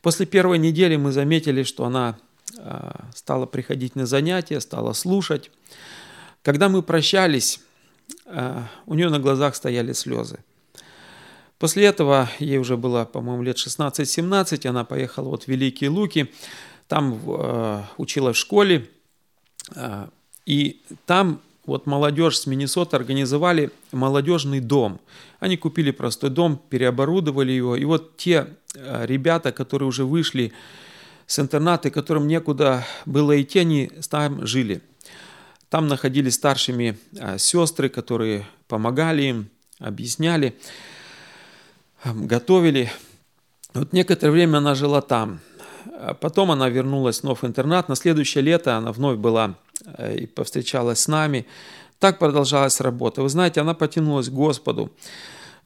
После 0.03 0.27
первой 0.27 0.59
недели 0.59 0.97
мы 0.97 1.13
заметили, 1.13 1.63
что 1.63 1.85
она 1.85 2.19
а, 2.59 3.07
стала 3.15 3.47
приходить 3.47 3.97
на 3.97 4.07
занятия, 4.07 4.61
стала 4.61 4.93
слушать. 4.93 5.51
Когда 6.43 6.69
мы 6.69 6.83
прощались, 6.83 7.61
у 8.87 8.95
нее 8.95 9.09
на 9.09 9.21
глазах 9.21 9.55
стояли 9.55 9.93
слезы. 9.93 10.39
После 11.61 11.85
этого 11.85 12.31
ей 12.39 12.57
уже 12.57 12.79
было, 12.79 13.05
по-моему, 13.05 13.43
лет 13.43 13.59
16-17, 13.59 14.67
она 14.67 14.85
поехала 14.85 15.29
вот 15.29 15.45
в 15.45 15.49
Великие 15.49 15.91
Луки, 15.91 16.33
там 16.89 17.21
э, 17.23 17.83
учила 17.99 18.33
в 18.33 18.37
школе, 18.39 18.89
э, 19.77 20.07
и 20.47 20.81
там 21.05 21.43
вот 21.67 21.85
молодежь 21.85 22.39
с 22.39 22.47
Миннесоты 22.47 22.97
организовали 22.97 23.71
молодежный 23.93 24.61
дом. 24.61 25.01
Они 25.39 25.59
купили 25.59 25.91
простой 25.91 26.31
дом, 26.31 26.59
переоборудовали 26.71 27.53
его, 27.53 27.77
и 27.77 27.85
вот 27.85 28.17
те 28.17 28.57
э, 28.75 29.05
ребята, 29.05 29.53
которые 29.53 29.87
уже 29.87 30.07
вышли 30.07 30.55
с 31.27 31.39
интерната, 31.39 31.91
которым 31.91 32.27
некуда 32.27 32.87
было 33.05 33.41
идти, 33.41 33.59
они 33.59 33.91
там 34.09 34.47
жили. 34.47 34.81
Там 35.69 35.89
находились 35.89 36.37
старшими 36.37 36.99
э, 37.13 37.37
сестры, 37.37 37.91
которые 37.91 38.47
помогали 38.67 39.25
им, 39.25 39.51
объясняли 39.79 40.57
готовили. 42.05 42.91
Вот 43.75 43.93
некоторое 43.93 44.33
время 44.33 44.59
она 44.59 44.75
жила 44.75 45.01
там. 45.01 45.41
А 45.93 46.15
потом 46.15 46.51
она 46.51 46.69
вернулась 46.69 47.23
вновь 47.23 47.43
в 47.43 47.47
интернат. 47.47 47.89
На 47.89 47.95
следующее 47.95 48.43
лето 48.43 48.77
она 48.77 48.93
вновь 48.93 49.19
была 49.19 49.57
э, 49.85 50.17
и 50.19 50.27
повстречалась 50.27 51.01
с 51.01 51.09
нами. 51.09 51.47
Так 51.99 52.19
продолжалась 52.19 52.81
работа. 52.81 53.23
Вы 53.23 53.29
знаете, 53.29 53.61
она 53.61 53.75
потянулась 53.75 54.29
к 54.29 54.33
Господу. 54.33 54.91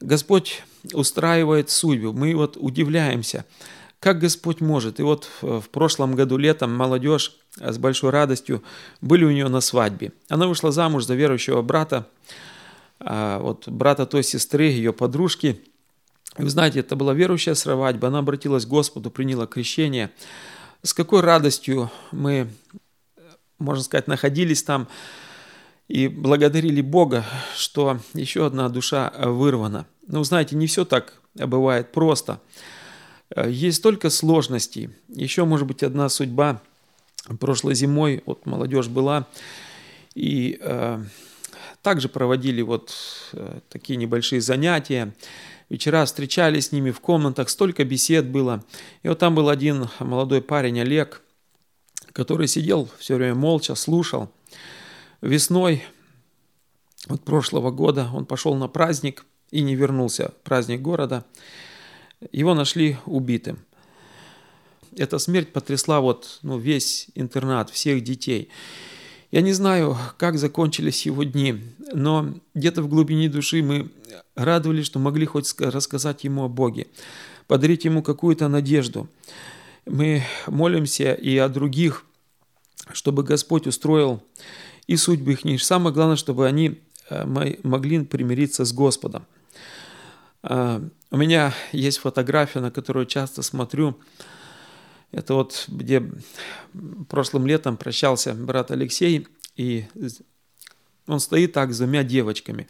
Господь 0.01 0.63
устраивает 0.93 1.69
судьбу. 1.69 2.11
Мы 2.11 2.35
вот 2.35 2.57
удивляемся, 2.57 3.45
как 3.99 4.19
Господь 4.19 4.59
может. 4.59 4.99
И 4.99 5.03
вот 5.03 5.29
в 5.41 5.69
прошлом 5.69 6.15
году 6.15 6.37
летом 6.37 6.75
молодежь 6.75 7.37
с 7.55 7.77
большой 7.77 8.09
радостью 8.09 8.61
были 8.99 9.23
у 9.23 9.31
нее 9.31 9.47
на 9.47 9.61
свадьбе. 9.61 10.11
Она 10.27 10.47
вышла 10.47 10.71
замуж 10.71 11.05
за 11.05 11.15
верующего 11.15 11.61
брата, 11.61 12.07
а 12.99 13.39
вот 13.39 13.69
брата 13.69 14.05
той 14.05 14.23
сестры, 14.23 14.65
ее 14.65 14.91
подружки– 14.91 15.61
вы 16.37 16.49
знаете, 16.49 16.79
это 16.79 16.95
была 16.95 17.13
верующая 17.13 17.53
свадьба, 17.53 18.09
она 18.09 18.19
обратилась 18.19 18.65
к 18.65 18.69
Господу, 18.69 19.09
приняла 19.09 19.47
крещение. 19.47 20.11
С 20.81 20.93
какой 20.93 21.21
радостью 21.21 21.91
мы, 22.11 22.47
можно 23.57 23.83
сказать, 23.83 24.07
находились 24.07 24.63
там 24.63 24.87
и 25.87 26.07
благодарили 26.07 26.81
Бога, 26.81 27.25
что 27.55 27.99
еще 28.13 28.45
одна 28.45 28.69
душа 28.69 29.13
вырвана. 29.17 29.85
Но, 30.07 30.19
вы 30.19 30.25
знаете, 30.25 30.55
не 30.55 30.67
все 30.67 30.83
так 30.83 31.13
бывает 31.33 31.91
просто. 31.91 32.41
Есть 33.35 33.77
столько 33.77 34.09
сложностей. 34.09 34.89
Еще, 35.07 35.45
может 35.45 35.67
быть, 35.67 35.83
одна 35.83 36.09
судьба. 36.09 36.61
Прошлой 37.39 37.73
зимой 37.73 38.21
вот 38.27 38.45
молодежь 38.45 38.87
была, 38.87 39.27
и 40.13 40.59
э, 40.61 41.03
также 41.81 42.07
проводили 42.07 42.61
вот 42.61 42.93
э, 43.33 43.61
такие 43.69 43.97
небольшие 43.97 44.41
занятия 44.41 45.11
вечера 45.69 46.05
встречались 46.05 46.67
с 46.67 46.71
ними 46.71 46.91
в 46.91 46.99
комнатах, 46.99 47.49
столько 47.49 47.83
бесед 47.83 48.27
было. 48.27 48.63
И 49.03 49.09
вот 49.09 49.19
там 49.19 49.35
был 49.35 49.49
один 49.49 49.89
молодой 49.99 50.41
парень, 50.41 50.79
Олег, 50.79 51.21
который 52.11 52.47
сидел 52.47 52.89
все 52.97 53.15
время 53.15 53.35
молча, 53.35 53.75
слушал. 53.75 54.31
Весной 55.21 55.83
вот 57.07 57.23
прошлого 57.23 57.71
года 57.71 58.09
он 58.13 58.25
пошел 58.25 58.55
на 58.55 58.67
праздник 58.67 59.25
и 59.51 59.61
не 59.61 59.75
вернулся, 59.75 60.33
праздник 60.43 60.81
города. 60.81 61.25
Его 62.31 62.53
нашли 62.53 62.97
убитым. 63.05 63.59
Эта 64.97 65.19
смерть 65.19 65.51
потрясла 65.51 65.99
вот, 65.99 66.39
ну, 66.41 66.57
весь 66.57 67.09
интернат, 67.15 67.69
всех 67.69 68.01
детей. 68.01 68.49
Я 69.31 69.41
не 69.41 69.53
знаю, 69.53 69.97
как 70.17 70.37
закончились 70.37 71.05
его 71.05 71.23
дни, 71.23 71.61
но 71.93 72.35
где-то 72.53 72.81
в 72.81 72.87
глубине 72.87 73.29
души 73.29 73.63
мы 73.63 73.91
радовались, 74.35 74.85
что 74.85 74.99
могли 74.99 75.25
хоть 75.25 75.53
рассказать 75.59 76.23
ему 76.23 76.43
о 76.43 76.47
Боге, 76.47 76.87
подарить 77.47 77.85
ему 77.85 78.03
какую-то 78.03 78.47
надежду. 78.47 79.09
Мы 79.85 80.23
молимся 80.47 81.13
и 81.13 81.37
о 81.37 81.49
других, 81.49 82.05
чтобы 82.93 83.23
Господь 83.23 83.67
устроил 83.67 84.23
и 84.87 84.95
судьбы 84.95 85.33
их. 85.33 85.63
Самое 85.63 85.93
главное, 85.93 86.15
чтобы 86.15 86.47
они 86.47 86.79
э, 87.09 87.25
могли 87.63 88.03
примириться 88.03 88.65
с 88.65 88.73
Господом. 88.73 89.25
А, 90.43 90.81
у 91.11 91.17
меня 91.17 91.53
есть 91.71 91.97
фотография, 91.97 92.59
на 92.59 92.71
которую 92.71 93.05
часто 93.05 93.41
смотрю, 93.41 93.97
это 95.11 95.33
вот 95.33 95.65
где 95.67 96.03
прошлым 97.09 97.47
летом 97.47 97.77
прощался 97.77 98.33
брат 98.33 98.71
Алексей, 98.71 99.27
и 99.55 99.85
он 101.07 101.19
стоит 101.19 101.53
так 101.53 101.73
с 101.73 101.77
двумя 101.77 102.03
девочками. 102.03 102.67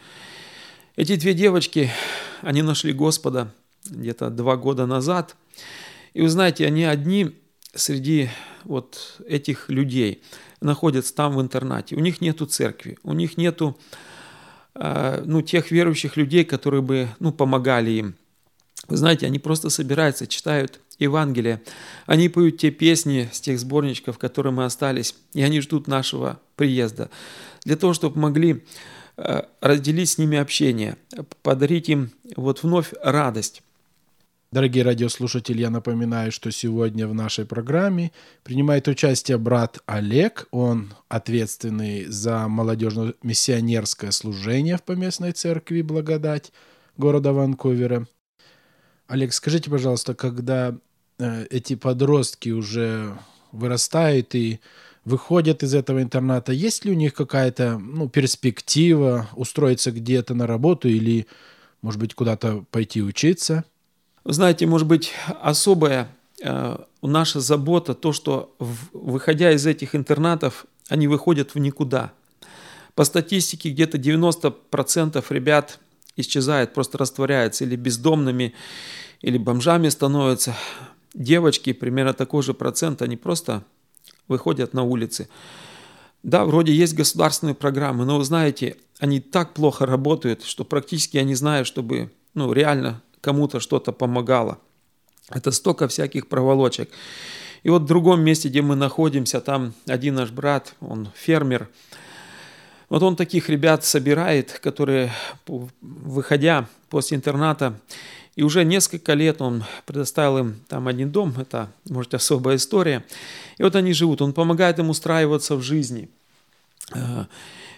Эти 0.96 1.16
две 1.16 1.34
девочки, 1.34 1.92
они 2.42 2.62
нашли 2.62 2.94
Господа 2.94 3.54
где-то 3.86 4.30
два 4.30 4.56
года 4.58 4.86
назад. 4.86 5.36
И 6.14 6.22
вы 6.22 6.30
знаете, 6.30 6.66
они 6.66 6.86
одни 6.86 7.32
среди 7.74 8.30
вот 8.64 9.20
этих 9.28 9.70
людей 9.70 10.24
находятся 10.62 11.14
там 11.14 11.36
в 11.36 11.42
интернате. 11.42 11.96
У 11.96 12.00
них 12.00 12.22
нету 12.22 12.46
церкви, 12.46 12.98
у 13.04 13.14
них 13.14 13.38
нету 13.38 13.78
э, 14.74 15.24
ну, 15.26 15.42
тех 15.42 15.72
верующих 15.72 16.18
людей, 16.18 16.46
которые 16.46 16.82
бы 16.82 17.10
ну, 17.20 17.32
помогали 17.32 17.92
им. 17.92 18.16
Вы 18.88 18.98
знаете, 18.98 19.26
они 19.26 19.40
просто 19.40 19.70
собираются, 19.70 20.28
читают 20.28 20.80
Евангелие. 21.00 21.62
Они 22.06 22.30
поют 22.30 22.58
те 22.58 22.72
песни 22.72 23.30
с 23.32 23.42
тех 23.42 23.60
сборничков, 23.60 24.18
которые 24.18 24.54
мы 24.54 24.66
остались, 24.66 25.16
и 25.34 25.42
они 25.42 25.62
ждут 25.62 25.88
нашего 25.88 26.40
приезда. 26.56 27.10
Для 27.64 27.76
того, 27.76 27.94
чтобы 27.94 28.20
могли 28.20 28.64
э, 29.18 29.42
разделить 29.62 30.10
с 30.10 30.18
ними 30.18 30.38
общение, 30.38 30.98
подарить 31.42 31.90
им 31.90 32.12
вот 32.36 32.64
вновь 32.64 32.94
радость. 33.02 33.62
Дорогие 34.52 34.86
радиослушатели, 34.86 35.60
я 35.60 35.70
напоминаю, 35.70 36.32
что 36.32 36.50
сегодня 36.50 37.08
в 37.08 37.14
нашей 37.14 37.46
программе 37.46 38.14
принимает 38.44 38.88
участие 38.88 39.38
брат 39.38 39.80
Олег. 39.86 40.48
Он 40.52 40.94
ответственный 41.10 42.06
за 42.06 42.48
молодежно-миссионерское 42.48 44.12
служение 44.12 44.78
в 44.78 44.84
поместной 44.84 45.34
церкви 45.34 45.82
«Благодать» 45.82 46.54
города 46.96 47.34
Ванкувера. 47.34 48.08
Олег, 49.08 49.34
скажите, 49.34 49.70
пожалуйста, 49.70 50.14
когда 50.14 50.76
э, 51.20 51.46
эти 51.50 51.76
подростки 51.76 52.50
уже 52.50 53.18
вырастают 53.52 54.36
и 54.36 54.60
выходят 55.06 55.64
из 55.64 55.76
этого 55.76 56.02
интерната, 56.02 56.52
есть 56.52 56.86
ли 56.86 56.92
у 56.92 56.96
них 56.96 57.14
какая-то 57.14 57.78
ну, 57.78 58.10
перспектива 58.10 59.30
устроиться 59.36 59.92
где-то 59.92 60.34
на 60.34 60.48
работу 60.48 60.88
или, 60.88 61.28
может 61.82 62.00
быть, 62.00 62.14
куда-то 62.16 62.66
пойти 62.72 63.02
учиться– 63.02 63.64
знаете, 64.26 64.66
может 64.66 64.88
быть, 64.88 65.14
особая 65.40 66.10
э, 66.44 66.78
наша 67.04 67.40
забота, 67.40 67.94
то, 67.94 68.12
что 68.12 68.56
выходя 68.58 69.52
из 69.52 69.68
этих 69.68 69.94
интернатов, 69.94 70.66
они 70.90 71.08
выходят 71.08 71.54
в 71.54 71.60
никуда. 71.60 72.12
По 72.96 73.04
статистике 73.04 73.70
где-то 73.70 74.00
90% 74.00 75.24
ребят 75.30 75.80
исчезает, 76.16 76.74
просто 76.74 76.98
растворяется 76.98 77.64
или 77.64 77.76
бездомными, 77.76 78.54
или 79.22 79.38
бомжами 79.38 79.90
становятся. 79.90 80.56
Девочки, 81.14 81.74
примерно 81.74 82.14
такой 82.14 82.44
же 82.44 82.54
процент, 82.54 83.02
они 83.02 83.18
просто 83.18 83.64
выходят 84.28 84.74
на 84.74 84.84
улицы. 84.84 85.30
Да, 86.24 86.46
вроде 86.46 86.74
есть 86.74 86.96
государственные 86.96 87.56
программы, 87.56 88.06
но 88.06 88.18
вы 88.18 88.24
знаете, 88.24 88.78
они 89.00 89.20
так 89.20 89.54
плохо 89.54 89.86
работают, 89.86 90.44
что 90.44 90.66
практически 90.66 91.18
я 91.18 91.24
не 91.24 91.36
знаю, 91.36 91.66
чтобы 91.66 92.12
ну, 92.34 92.52
реально 92.52 93.02
кому-то 93.22 93.60
что-то 93.60 93.92
помогало. 93.92 94.60
Это 95.30 95.52
столько 95.52 95.88
всяких 95.88 96.28
проволочек. 96.28 96.90
И 97.64 97.70
вот 97.70 97.84
в 97.84 97.86
другом 97.86 98.22
месте, 98.22 98.50
где 98.50 98.62
мы 98.62 98.76
находимся, 98.76 99.42
там 99.42 99.74
один 99.88 100.16
наш 100.16 100.30
брат, 100.32 100.76
он 100.82 101.10
фермер, 101.16 101.70
вот 102.90 103.04
он 103.04 103.16
таких 103.16 103.50
ребят 103.50 103.84
собирает, 103.84 104.60
которые, 104.62 105.12
выходя 105.82 106.68
после 106.90 107.18
интерната, 107.18 107.80
и 108.36 108.44
уже 108.44 108.66
несколько 108.66 109.14
лет 109.14 109.42
он 109.42 109.64
предоставил 109.86 110.40
им 110.40 110.60
там 110.68 110.88
один 110.88 111.12
дом, 111.12 111.34
это, 111.38 111.72
может, 111.90 112.14
особая 112.14 112.58
история. 112.58 113.06
И 113.58 113.64
вот 113.64 113.76
они 113.76 113.94
живут, 113.94 114.22
он 114.22 114.34
помогает 114.34 114.78
им 114.80 114.90
устраиваться 114.90 115.56
в 115.56 115.62
жизни. 115.62 116.10
Э, 116.94 117.26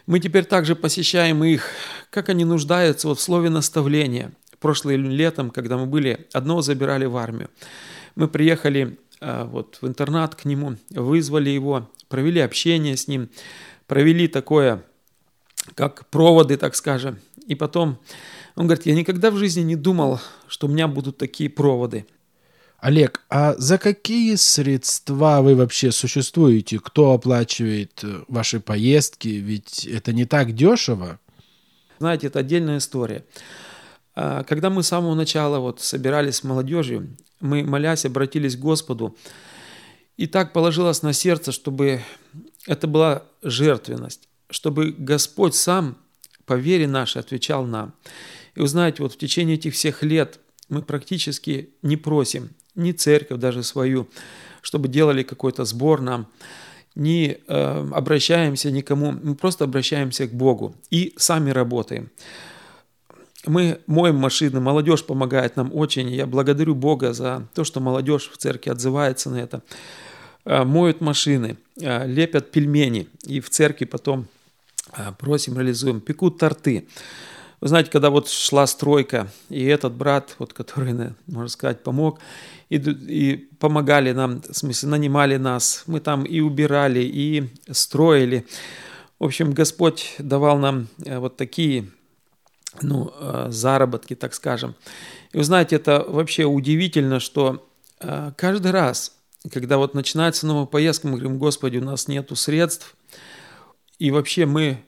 мы 0.07 0.19
теперь 0.19 0.45
также 0.45 0.75
посещаем 0.75 1.43
их, 1.43 1.69
как 2.09 2.29
они 2.29 2.43
нуждаются 2.43 3.07
вот 3.07 3.19
в 3.19 3.21
слове 3.21 3.49
наставления– 3.49 4.31
прошлым 4.59 5.09
летом, 5.09 5.49
когда 5.49 5.77
мы 5.77 5.85
были, 5.85 6.27
одного 6.33 6.61
забирали 6.61 7.05
в 7.05 7.17
армию. 7.17 7.49
Мы 8.15 8.27
приехали 8.27 8.97
а, 9.21 9.45
вот 9.45 9.77
в 9.81 9.87
интернат 9.87 10.35
к 10.35 10.45
нему, 10.45 10.77
вызвали 10.89 11.49
его, 11.49 11.89
провели 12.09 12.39
общение 12.41 12.97
с 12.97 13.07
ним, 13.07 13.29
провели 13.85 14.27
такое, 14.27 14.83
как 15.77 16.07
проводы, 16.07 16.57
так 16.57 16.75
скажем. 16.75 17.19
И 17.45 17.53
потом 17.53 17.99
он 18.55 18.65
говорит, 18.65 18.87
я 18.87 18.95
никогда 18.95 19.29
в 19.29 19.37
жизни 19.37 19.61
не 19.61 19.75
думал, 19.75 20.19
что 20.47 20.65
у 20.65 20.69
меня 20.69 20.87
будут 20.87 21.17
такие 21.17 21.49
проводы. 21.51 22.07
Олег, 22.79 23.21
а 23.29 23.53
за 23.57 23.77
какие 23.77 24.35
средства 24.35 25.41
вы 25.41 25.55
вообще 25.55 25.91
существуете? 25.91 26.79
Кто 26.79 27.13
оплачивает 27.13 28.03
э, 28.03 28.23
ваши 28.27 28.59
поездки? 28.59 29.27
Ведь 29.27 29.85
это 29.85 30.13
не 30.13 30.25
так 30.25 30.53
дешево. 30.53 31.19
Знаете, 31.99 32.27
это 32.27 32.39
отдельная 32.39 32.79
история. 32.79 33.23
А, 34.15 34.43
когда 34.43 34.69
мы 34.69 34.81
с 34.81 34.87
самого 34.87 35.13
начала 35.15 35.59
вот 35.59 35.81
собирались 35.81 36.37
с 36.37 36.43
молодежью, 36.43 37.15
мы, 37.39 37.63
молясь, 37.63 38.05
обратились 38.05 38.55
к 38.55 38.59
Господу, 38.59 39.15
и 40.17 40.25
так 40.25 40.53
положилось 40.53 41.03
на 41.03 41.13
сердце, 41.13 41.51
чтобы 41.51 42.01
это 42.65 42.87
была 42.87 43.23
жертвенность, 43.43 44.27
чтобы 44.49 44.95
Господь 44.97 45.55
сам 45.55 45.97
по 46.45 46.53
вере 46.53 46.87
нашей 46.87 47.19
отвечал 47.19 47.65
нам. 47.65 47.93
И 48.55 48.59
вы 48.61 48.67
знаете, 48.67 49.03
вот 49.03 49.13
в 49.13 49.17
течение 49.17 49.55
этих 49.55 49.73
всех 49.73 50.03
лет 50.03 50.39
мы 50.69 50.81
практически 50.81 51.69
не 51.81 51.97
просим 51.97 52.49
ни 52.75 52.91
церковь 52.91 53.39
даже 53.39 53.63
свою, 53.63 54.07
чтобы 54.61 54.87
делали 54.87 55.23
какой-то 55.23 55.65
сбор 55.65 56.01
нам, 56.01 56.27
не 56.95 57.37
э, 57.47 57.89
обращаемся 57.93 58.71
никому, 58.71 59.11
мы 59.11 59.35
просто 59.35 59.65
обращаемся 59.65 60.27
к 60.27 60.33
Богу 60.33 60.75
и 60.89 61.13
сами 61.17 61.51
работаем. 61.51 62.09
Мы 63.45 63.79
моем 63.85 64.15
машины, 64.15 64.59
молодежь 64.59 65.05
помогает 65.05 65.55
нам 65.55 65.71
очень. 65.73 66.09
Я 66.09 66.25
благодарю 66.25 66.75
Бога 66.75 67.13
за 67.13 67.47
то, 67.53 67.63
что 67.63 67.79
молодежь 67.79 68.29
в 68.33 68.37
церкви 68.37 68.71
отзывается 68.71 69.29
на 69.29 69.37
это. 69.37 69.61
А, 70.43 70.65
моют 70.65 70.99
машины, 70.99 71.57
а, 71.81 72.05
лепят 72.05 72.51
пельмени 72.51 73.07
и 73.23 73.39
в 73.41 73.49
церкви 73.49 73.85
потом 73.85 74.27
просим, 75.17 75.57
реализуем, 75.57 76.01
пекут 76.01 76.37
торты. 76.37 76.87
Вы 77.59 77.69
знаете, 77.69 77.89
когда 77.89 78.09
вот 78.09 78.29
шла 78.29 78.67
стройка, 78.67 79.29
и 79.49 79.65
этот 79.65 79.93
брат, 79.93 80.35
вот, 80.37 80.53
который, 80.53 81.13
можно 81.25 81.49
сказать, 81.49 81.81
помог, 81.81 82.19
и, 82.69 82.75
и 82.75 83.35
помогали 83.59 84.11
нам, 84.11 84.41
в 84.41 84.53
смысле, 84.53 84.89
нанимали 84.89 85.37
нас, 85.37 85.83
мы 85.87 85.99
там 85.99 86.23
и 86.23 86.39
убирали, 86.39 86.99
и 86.99 87.49
строили. 87.71 88.45
В 89.19 89.23
общем, 89.23 89.53
Господь 89.53 90.15
давал 90.19 90.59
нам 90.59 90.87
вот 90.97 91.37
такие 91.37 91.87
ну, 92.81 93.11
э, 93.19 93.47
заработки, 93.49 94.15
так 94.15 94.33
скажем. 94.33 94.75
И 95.31 95.37
вы 95.37 95.43
знаете, 95.43 95.77
это 95.77 96.05
вообще 96.07 96.45
удивительно, 96.45 97.19
что 97.19 97.67
э, 97.99 98.31
каждый 98.37 98.71
раз, 98.71 99.15
когда 99.51 99.77
вот 99.77 99.93
начинается 99.93 100.45
новая 100.45 100.65
поездка, 100.65 101.07
мы 101.07 101.17
говорим, 101.17 101.39
Господи, 101.39 101.77
у 101.77 101.83
нас 101.83 102.07
нету 102.07 102.35
средств, 102.35 102.95
и 103.99 104.11
вообще 104.11 104.45
мы 104.45 104.83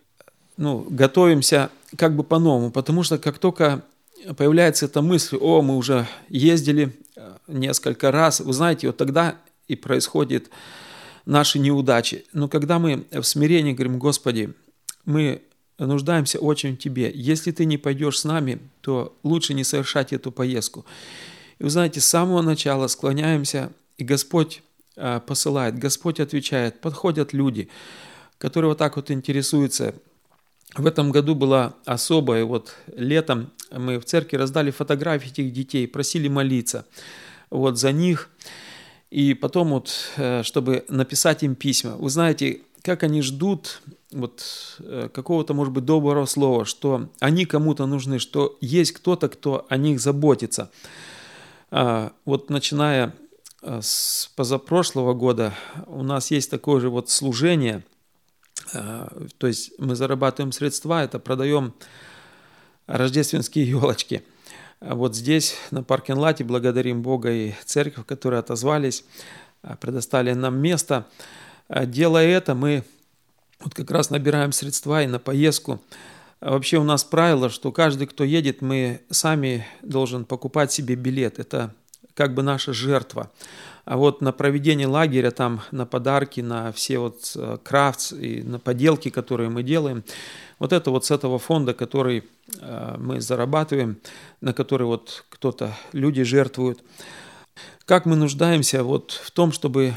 ну, 0.58 0.86
готовимся 0.90 1.70
как 1.96 2.16
бы 2.16 2.24
по-новому, 2.24 2.72
потому 2.72 3.04
что 3.04 3.18
как 3.18 3.40
только 3.40 3.84
появляется 4.38 4.86
эта 4.86 5.02
мысль, 5.02 5.38
о, 5.38 5.62
мы 5.62 5.78
уже 5.78 6.08
ездили 6.28 6.96
э, 7.16 7.36
несколько 7.48 8.12
раз, 8.12 8.42
вы 8.42 8.54
знаете, 8.54 8.88
вот 8.88 8.98
тогда 8.98 9.36
и 9.68 9.76
происходит 9.76 10.50
наши 11.26 11.60
неудачи. 11.60 12.26
Но 12.34 12.48
когда 12.48 12.80
мы 12.80 13.06
в 13.12 13.24
смирении 13.24 13.74
говорим, 13.74 14.00
Господи, 14.00 14.54
мы 15.06 15.42
нуждаемся 15.78 16.40
очень 16.40 16.76
в 16.76 16.80
Тебе. 16.80 17.12
Если 17.14 17.52
Ты 17.52 17.66
не 17.66 17.78
пойдешь 17.78 18.20
с 18.20 18.26
нами, 18.26 18.60
то 18.82 19.16
лучше 19.24 19.54
не 19.54 19.64
совершать 19.64 20.12
эту 20.14 20.32
поездку. 20.32 20.86
И 21.60 21.64
вы 21.64 21.70
знаете, 21.70 22.02
с 22.02 22.06
самого 22.06 22.42
начала 22.42 22.88
склоняемся, 22.88 23.72
и 23.98 24.04
Господь 24.04 24.62
а, 24.96 25.20
посылает, 25.20 25.78
Господь 25.78 26.20
отвечает, 26.20 26.82
подходят 26.82 27.34
люди, 27.34 27.70
которые 28.40 28.70
вот 28.70 28.80
так 28.80 28.96
вот 28.96 29.12
интересуются. 29.12 29.94
В 30.76 30.88
этом 30.88 31.12
году 31.12 31.36
было 31.36 31.76
особое, 31.86 32.46
вот 32.46 32.74
летом 32.96 33.52
мы 33.72 34.00
в 34.00 34.06
церкви 34.06 34.38
раздали 34.38 34.72
фотографии 34.72 35.30
этих 35.30 35.54
детей, 35.54 35.88
просили 35.88 36.28
молиться 36.28 36.86
вот 37.52 37.78
за 37.78 37.92
них, 37.92 38.30
и 39.12 39.34
потом 39.34 39.70
вот, 39.70 39.92
э, 40.18 40.44
чтобы 40.44 40.86
написать 40.90 41.44
им 41.44 41.56
письма. 41.56 41.96
Вы 41.98 42.10
знаете, 42.10 42.62
как 42.84 43.04
они 43.04 43.22
ждут 43.22 43.82
вот 44.12 44.44
э, 44.80 45.10
какого-то, 45.12 45.54
может 45.54 45.74
быть, 45.74 45.86
доброго 45.86 46.26
слова, 46.26 46.66
что 46.66 47.10
они 47.20 47.46
кому-то 47.46 47.86
нужны, 47.86 48.20
что 48.20 48.58
есть 48.62 48.92
кто-то, 48.94 49.30
кто 49.30 49.66
о 49.70 49.78
них 49.78 50.00
заботится. 50.00 50.72
А, 51.72 52.14
вот 52.26 52.50
начиная 52.50 53.16
э, 53.62 53.80
с 53.82 54.32
позапрошлого 54.36 55.14
года 55.14 55.54
у 55.88 56.04
нас 56.04 56.32
есть 56.32 56.50
такое 56.50 56.80
же 56.80 56.90
вот 56.90 57.10
служение, 57.10 57.84
то 58.72 59.48
есть 59.48 59.72
мы 59.78 59.96
зарабатываем 59.96 60.52
средства, 60.52 61.04
это 61.04 61.20
продаем 61.20 61.74
рождественские 62.88 63.66
елочки. 63.70 64.24
Вот 64.82 65.16
здесь, 65.16 65.58
на 65.72 65.84
паркинг-лате, 65.84 66.44
благодарим 66.44 67.02
Бога 67.02 67.32
и 67.32 67.54
церковь, 67.66 68.06
которые 68.06 68.40
отозвались, 68.40 69.04
предоставили 69.82 70.34
нам 70.34 70.58
место. 70.58 71.06
Делая 71.70 72.28
это, 72.28 72.56
мы 72.56 72.84
вот 73.60 73.74
как 73.74 73.92
раз 73.92 74.10
набираем 74.10 74.54
средства 74.54 75.04
и 75.04 75.08
на 75.08 75.20
поездку. 75.20 75.82
Вообще 76.40 76.78
у 76.78 76.84
нас 76.84 77.04
правило, 77.04 77.50
что 77.50 77.74
каждый, 77.74 78.08
кто 78.08 78.24
едет, 78.24 78.62
мы 78.62 79.02
сами 79.10 79.68
должен 79.82 80.24
покупать 80.24 80.72
себе 80.72 80.96
билет. 80.96 81.38
Это 81.40 81.74
как 82.14 82.34
бы 82.34 82.42
наша 82.42 82.72
жертва. 82.72 83.30
А 83.86 83.98
вот 83.98 84.22
на 84.22 84.32
проведение 84.32 84.88
лагеря, 84.88 85.32
там 85.32 85.62
на 85.72 85.86
подарки, 85.86 86.42
на 86.42 86.72
все 86.72 87.00
вот 87.00 87.32
э, 87.36 87.58
крафтс 87.64 88.14
и 88.14 88.42
на 88.44 88.60
поделки, 88.60 89.10
которые 89.10 89.50
мы 89.50 89.64
делаем, 89.64 90.04
вот 90.60 90.74
это 90.74 90.92
вот 90.92 91.06
с 91.06 91.12
этого 91.12 91.40
фонда, 91.40 91.74
который 91.74 92.24
э, 92.60 92.96
мы 92.98 93.22
зарабатываем, 93.22 93.98
на 94.42 94.54
который 94.54 94.86
вот 94.86 95.26
кто-то, 95.30 95.76
люди 95.94 96.24
жертвуют. 96.24 96.84
Как 97.86 98.06
мы 98.06 98.16
нуждаемся 98.16 98.84
вот 98.84 99.12
в 99.12 99.32
том, 99.32 99.52
чтобы 99.52 99.96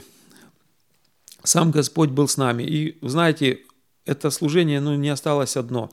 сам 1.44 1.70
Господь 1.70 2.10
был 2.10 2.28
с 2.28 2.36
нами. 2.36 2.62
И 2.62 2.98
знаете, 3.02 3.60
это 4.06 4.30
служение 4.30 4.80
ну, 4.80 4.94
не 4.94 5.08
осталось 5.08 5.56
одно. 5.56 5.90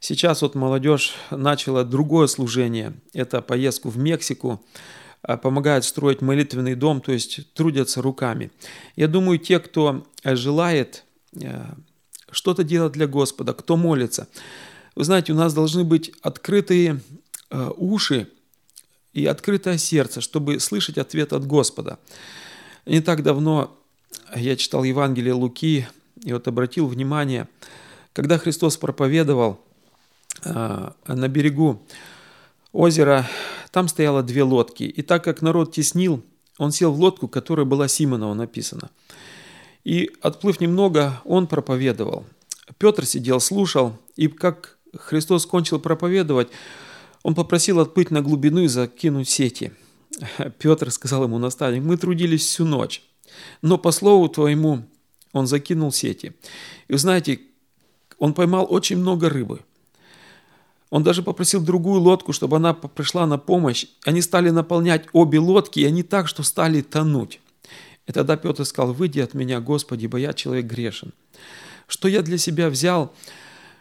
Сейчас 0.00 0.42
вот 0.42 0.54
молодежь 0.54 1.14
начала 1.30 1.84
другое 1.84 2.26
служение. 2.26 2.94
Это 3.12 3.40
поездку 3.42 3.88
в 3.88 3.98
Мексику 3.98 4.64
помогают 5.22 5.84
строить 5.84 6.20
молитвенный 6.20 6.74
дом, 6.74 7.00
то 7.00 7.12
есть 7.12 7.52
трудятся 7.54 8.02
руками. 8.02 8.50
Я 8.94 9.08
думаю, 9.08 9.38
те, 9.38 9.58
кто 9.58 10.06
желает 10.24 11.04
э, 11.40 11.64
что-то 12.30 12.64
делать 12.64 12.92
для 12.92 13.06
Господа, 13.06 13.52
кто 13.52 13.76
молится, 13.76 14.28
вы 14.94 15.04
знаете, 15.04 15.32
у 15.32 15.36
нас 15.36 15.52
должны 15.52 15.84
быть 15.84 16.12
открытые 16.22 17.00
э, 17.50 17.70
уши 17.76 18.28
и 19.12 19.26
открытое 19.26 19.78
сердце, 19.78 20.20
чтобы 20.20 20.60
слышать 20.60 20.98
ответ 20.98 21.32
от 21.32 21.46
Господа. 21.46 21.98
Не 22.86 23.00
так 23.00 23.22
давно 23.22 23.76
я 24.34 24.56
читал 24.56 24.84
Евангелие 24.84 25.32
Луки 25.32 25.86
и 26.22 26.32
вот 26.32 26.48
обратил 26.48 26.86
внимание, 26.86 27.48
когда 28.12 28.38
Христос 28.38 28.76
проповедовал 28.76 29.60
э, 30.44 30.90
на 31.06 31.28
берегу 31.28 31.82
озера, 32.76 33.28
там 33.70 33.88
стояло 33.88 34.22
две 34.22 34.42
лодки. 34.42 34.84
И 34.84 35.02
так 35.02 35.24
как 35.24 35.42
народ 35.42 35.72
теснил, 35.72 36.22
он 36.58 36.72
сел 36.72 36.92
в 36.92 37.00
лодку, 37.00 37.28
которая 37.28 37.66
была 37.66 37.88
Симонова 37.88 38.34
написана. 38.34 38.90
И 39.84 40.10
отплыв 40.20 40.60
немного, 40.60 41.20
он 41.24 41.46
проповедовал. 41.46 42.24
Петр 42.78 43.06
сидел, 43.06 43.40
слушал, 43.40 43.96
и 44.16 44.28
как 44.28 44.78
Христос 44.94 45.46
кончил 45.46 45.78
проповедовать, 45.78 46.48
он 47.22 47.34
попросил 47.34 47.80
отплыть 47.80 48.10
на 48.10 48.22
глубину 48.22 48.60
и 48.60 48.68
закинуть 48.68 49.28
сети. 49.28 49.72
Петр 50.58 50.90
сказал 50.90 51.24
ему 51.24 51.38
наставник, 51.38 51.82
мы 51.82 51.96
трудились 51.96 52.42
всю 52.42 52.64
ночь, 52.64 53.02
но 53.62 53.78
по 53.78 53.90
слову 53.90 54.28
твоему 54.28 54.84
он 55.32 55.46
закинул 55.46 55.92
сети. 55.92 56.34
И 56.88 56.96
знаете, 56.96 57.40
он 58.18 58.32
поймал 58.32 58.66
очень 58.68 58.96
много 58.96 59.28
рыбы. 59.28 59.60
Он 60.90 61.02
даже 61.02 61.22
попросил 61.22 61.60
другую 61.60 62.00
лодку, 62.00 62.32
чтобы 62.32 62.56
она 62.56 62.74
пришла 62.74 63.26
на 63.26 63.38
помощь. 63.38 63.86
Они 64.04 64.22
стали 64.22 64.50
наполнять 64.50 65.06
обе 65.12 65.38
лодки, 65.38 65.80
и 65.80 65.84
они 65.84 66.02
так, 66.02 66.28
что 66.28 66.42
стали 66.42 66.80
тонуть. 66.80 67.40
И 68.06 68.12
тогда 68.12 68.36
Петр 68.36 68.64
сказал, 68.64 68.92
выйди 68.92 69.20
от 69.20 69.34
меня, 69.34 69.60
Господи, 69.60 70.04
ибо 70.04 70.18
я 70.18 70.32
человек 70.32 70.66
грешен. 70.66 71.12
Что 71.88 72.06
я 72.08 72.22
для 72.22 72.38
себя 72.38 72.70
взял, 72.70 73.12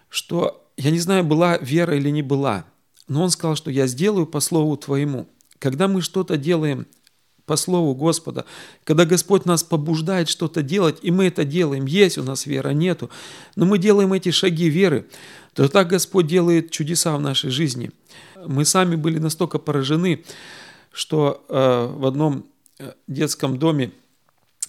что 0.09 0.67
я 0.77 0.91
не 0.91 0.99
знаю, 0.99 1.23
была 1.23 1.57
вера 1.57 1.95
или 1.95 2.09
не 2.09 2.23
была, 2.23 2.65
но 3.07 3.23
он 3.23 3.29
сказал, 3.29 3.55
что 3.55 3.69
я 3.69 3.85
сделаю 3.85 4.25
по 4.25 4.39
слову 4.39 4.75
твоему. 4.77 5.27
Когда 5.59 5.87
мы 5.87 6.01
что-то 6.01 6.37
делаем 6.37 6.87
по 7.45 7.55
слову 7.55 7.93
Господа, 7.93 8.45
когда 8.83 9.05
Господь 9.05 9.45
нас 9.45 9.63
побуждает 9.63 10.29
что-то 10.29 10.61
делать, 10.61 10.97
и 11.01 11.11
мы 11.11 11.25
это 11.25 11.45
делаем, 11.45 11.85
есть 11.85 12.17
у 12.17 12.23
нас 12.23 12.45
вера, 12.45 12.69
нету, 12.69 13.09
но 13.55 13.65
мы 13.65 13.77
делаем 13.77 14.13
эти 14.13 14.31
шаги 14.31 14.69
веры, 14.69 15.07
то 15.53 15.67
так 15.69 15.87
Господь 15.87 16.27
делает 16.27 16.71
чудеса 16.71 17.15
в 17.15 17.21
нашей 17.21 17.49
жизни. 17.49 17.91
Мы 18.45 18.65
сами 18.65 18.95
были 18.95 19.19
настолько 19.19 19.59
поражены, 19.59 20.23
что 20.91 21.45
э, 21.49 21.87
в 21.93 22.05
одном 22.05 22.45
э, 22.79 22.93
детском 23.07 23.57
доме 23.57 23.91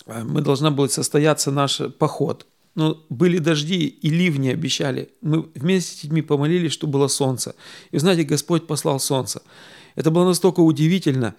э, 0.06 0.22
мы 0.22 0.42
должна 0.42 0.70
была 0.70 0.88
состояться 0.88 1.50
наш 1.50 1.80
поход. 1.98 2.46
Но 2.74 3.02
были 3.08 3.38
дожди 3.38 3.86
и 3.86 4.10
ливни 4.10 4.50
обещали. 4.50 5.08
Мы 5.22 5.48
вместе 5.54 5.96
с 5.96 6.00
детьми 6.02 6.20
помолились, 6.20 6.72
что 6.72 6.86
было 6.86 7.08
солнце. 7.08 7.54
И 7.90 7.98
знаете, 7.98 8.22
Господь 8.22 8.66
послал 8.66 9.00
солнце. 9.00 9.40
Это 9.94 10.10
было 10.10 10.26
настолько 10.26 10.60
удивительно, 10.60 11.34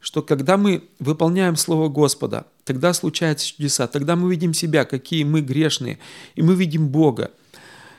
что 0.00 0.22
когда 0.22 0.56
мы 0.56 0.84
выполняем 0.98 1.56
Слово 1.56 1.88
Господа, 1.88 2.46
тогда 2.64 2.92
случаются 2.94 3.46
чудеса, 3.46 3.86
тогда 3.86 4.16
мы 4.16 4.30
видим 4.30 4.54
себя, 4.54 4.84
какие 4.84 5.24
мы 5.24 5.42
грешные, 5.42 5.98
и 6.34 6.42
мы 6.42 6.54
видим 6.54 6.88
Бога. 6.88 7.30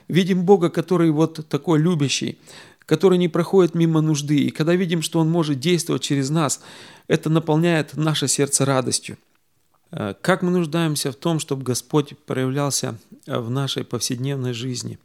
Видим 0.07 0.43
Бога, 0.43 0.69
который 0.69 1.11
вот 1.11 1.47
такой 1.47 1.79
любящий, 1.79 2.37
который 2.85 3.17
не 3.17 3.29
проходит 3.29 3.75
мимо 3.75 4.01
нужды. 4.01 4.39
И 4.39 4.49
когда 4.49 4.75
видим, 4.75 5.01
что 5.01 5.19
Он 5.19 5.29
может 5.29 5.59
действовать 5.59 6.01
через 6.01 6.29
нас, 6.29 6.61
это 7.07 7.29
наполняет 7.29 7.95
наше 7.95 8.27
сердце 8.27 8.65
радостью. 8.65 9.17
Э, 9.91 10.15
как 10.19 10.41
мы 10.41 10.51
нуждаемся 10.51 11.11
в 11.11 11.15
том, 11.15 11.39
чтобы 11.39 11.63
Господь 11.63 12.17
проявлялся 12.25 12.97
в 13.27 13.49
нашей 13.49 13.83
повседневной 13.83 14.53
жизни. 14.53 14.97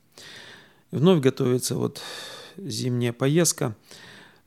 Вновь 0.90 1.20
готовится 1.20 1.74
вот 1.74 2.00
зимняя 2.56 3.12
поездка 3.12 3.76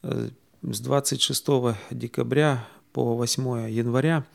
э, 0.02 0.30
с 0.62 0.80
26 0.80 1.46
декабря 1.92 2.68
по 2.94 3.16
8 3.16 3.70
января. 3.70 4.26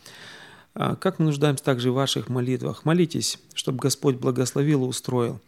А 0.74 0.96
как 0.96 1.18
мы 1.18 1.26
нуждаемся 1.26 1.62
также 1.62 1.92
в 1.92 1.94
ваших 1.94 2.28
молитвах? 2.28 2.84
Молитесь, 2.84 3.38
чтобы 3.54 3.78
Господь 3.78 4.16
благословил 4.16 4.84
и 4.84 4.88
устроил. 4.88 5.40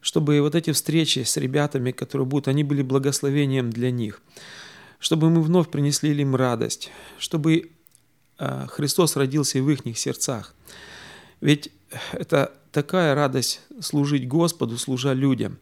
Чтобы 0.00 0.40
вот 0.40 0.54
эти 0.54 0.72
встречи 0.72 1.20
с 1.20 1.36
ребятами, 1.36 1.92
которые 1.92 2.26
будут, 2.26 2.48
они 2.48 2.64
были 2.64 2.82
благословением 2.82 3.70
для 3.70 3.90
них. 3.90 4.20
Чтобы 4.98 5.30
мы 5.30 5.42
вновь 5.42 5.70
принесли 5.70 6.14
им 6.20 6.36
радость. 6.36 6.90
Чтобы 7.18 7.70
а, 8.38 8.66
Христос 8.66 9.16
родился 9.16 9.62
в 9.62 9.70
их 9.70 9.98
сердцах. 9.98 10.54
Ведь 11.40 11.70
это 12.12 12.52
такая 12.72 13.14
радость 13.14 13.60
служить 13.80 14.28
Господу, 14.28 14.78
служа 14.78 15.12
людям. 15.12 15.58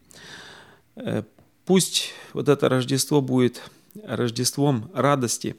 Э, 0.95 1.23
пусть 1.65 2.13
вот 2.33 2.49
это 2.49 2.69
Рождество 2.69 3.21
будет 3.21 3.61
Рождеством 4.03 4.89
радости, 4.93 5.55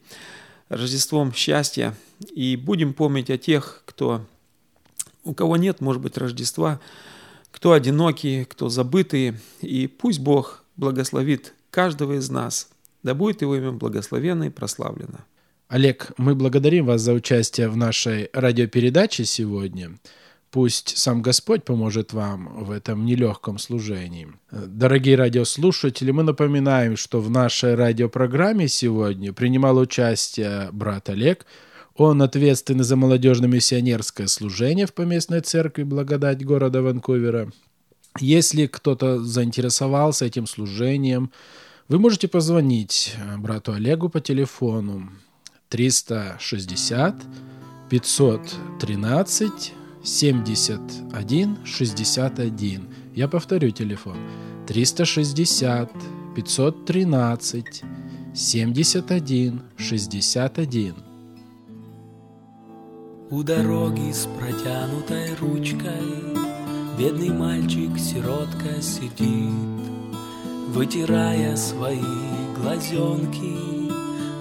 Рождеством 0.68 1.32
счастья. 1.32 1.94
И 2.32 2.56
будем 2.56 2.94
помнить 2.94 3.30
о 3.30 3.38
тех, 3.38 3.82
кто, 3.84 4.24
у 5.24 5.34
кого 5.34 5.56
нет, 5.56 5.80
может 5.80 6.02
быть, 6.02 6.16
Рождества, 6.16 6.80
кто 7.50 7.72
одинокие, 7.72 8.44
кто 8.44 8.68
забытые. 8.68 9.40
И 9.60 9.86
пусть 9.86 10.20
Бог 10.20 10.64
благословит 10.76 11.54
каждого 11.70 12.14
из 12.14 12.30
нас. 12.30 12.68
Да 13.02 13.14
будет 13.14 13.42
Его 13.42 13.56
имя 13.56 13.72
благословенно 13.72 14.44
и 14.44 14.50
прославлено. 14.50 15.20
Олег, 15.68 16.12
мы 16.18 16.34
благодарим 16.34 16.86
вас 16.86 17.00
за 17.00 17.14
участие 17.14 17.68
в 17.68 17.76
нашей 17.76 18.28
радиопередаче 18.32 19.24
сегодня. 19.24 19.98
Пусть 20.52 20.98
сам 20.98 21.22
Господь 21.22 21.64
поможет 21.64 22.12
вам 22.12 22.64
в 22.64 22.70
этом 22.72 23.06
нелегком 23.06 23.56
служении. 23.56 24.28
Дорогие 24.50 25.16
радиослушатели, 25.16 26.10
мы 26.10 26.24
напоминаем, 26.24 26.98
что 26.98 27.22
в 27.22 27.30
нашей 27.30 27.74
радиопрограмме 27.74 28.68
сегодня 28.68 29.32
принимал 29.32 29.78
участие 29.78 30.68
брат 30.70 31.08
Олег. 31.08 31.46
Он 31.96 32.20
ответственный 32.20 32.84
за 32.84 32.96
молодежно-миссионерское 32.96 34.26
служение 34.26 34.84
в 34.86 34.92
поместной 34.92 35.40
церкви 35.40 35.84
«Благодать» 35.84 36.44
города 36.44 36.82
Ванкувера. 36.82 37.50
Если 38.20 38.66
кто-то 38.66 39.24
заинтересовался 39.24 40.26
этим 40.26 40.46
служением, 40.46 41.32
вы 41.88 41.98
можете 41.98 42.28
позвонить 42.28 43.16
брату 43.38 43.72
Олегу 43.72 44.10
по 44.10 44.20
телефону 44.20 45.08
360 45.70 47.16
513 47.88 49.72
71 50.04 51.58
61. 51.64 52.88
Я 53.14 53.28
повторю 53.28 53.70
телефон. 53.70 54.16
360 54.66 55.90
513 56.34 57.82
71 58.34 59.62
61. 59.76 60.94
У 63.30 63.42
дороги 63.42 64.12
с 64.12 64.26
протянутой 64.38 65.34
ручкой 65.40 66.32
Бедный 66.98 67.30
мальчик-сиротка 67.30 68.82
сидит, 68.82 69.50
Вытирая 70.68 71.56
свои 71.56 71.98
глазенки, 72.56 73.56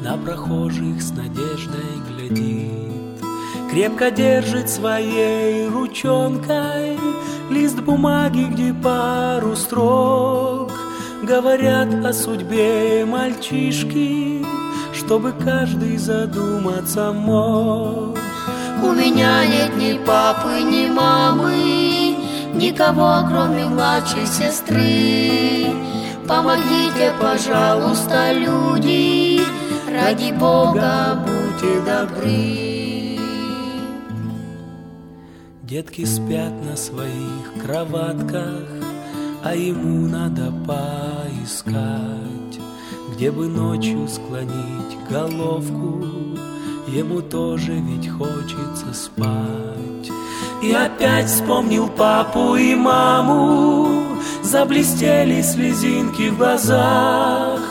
На 0.03 0.17
прохожих 0.17 1.01
с 1.01 1.11
надеждой 1.11 2.01
глядит. 2.09 2.90
Крепко 3.71 4.11
держит 4.11 4.69
своей 4.69 5.69
ручонкой 5.69 6.99
Лист 7.49 7.79
бумаги, 7.79 8.43
где 8.51 8.73
пару 8.73 9.55
строк 9.55 10.73
Говорят 11.23 11.87
о 12.05 12.11
судьбе 12.11 13.05
мальчишки 13.05 14.45
Чтобы 14.93 15.31
каждый 15.31 15.95
задуматься 15.95 17.13
мог. 17.13 18.17
У 18.83 18.91
меня 18.91 19.45
нет 19.45 19.77
ни 19.77 20.05
папы, 20.05 20.59
ни 20.59 20.89
мамы 20.89 22.17
Никого, 22.53 23.25
кроме 23.29 23.67
младшей 23.67 24.25
сестры. 24.25 25.67
Помогите, 26.27 27.13
пожалуйста, 27.21 28.33
люди 28.33 29.39
Ради 29.89 30.33
Бога 30.33 31.25
будьте 31.25 31.79
добры 31.85 32.80
Детки 35.71 36.03
спят 36.03 36.51
на 36.65 36.75
своих 36.75 37.63
кроватках, 37.63 38.67
а 39.41 39.55
ему 39.55 40.05
надо 40.05 40.51
поискать, 40.67 42.59
где 43.13 43.31
бы 43.31 43.47
ночью 43.47 44.05
склонить 44.09 44.97
головку, 45.09 46.03
ему 46.89 47.21
тоже 47.21 47.71
ведь 47.71 48.09
хочется 48.09 48.93
спать. 48.93 50.11
И 50.61 50.73
опять 50.73 51.27
вспомнил 51.27 51.87
папу 51.87 52.57
и 52.57 52.75
маму, 52.75 54.17
Заблестели 54.43 55.41
слезинки 55.41 56.31
в 56.31 56.37
глазах. 56.37 57.61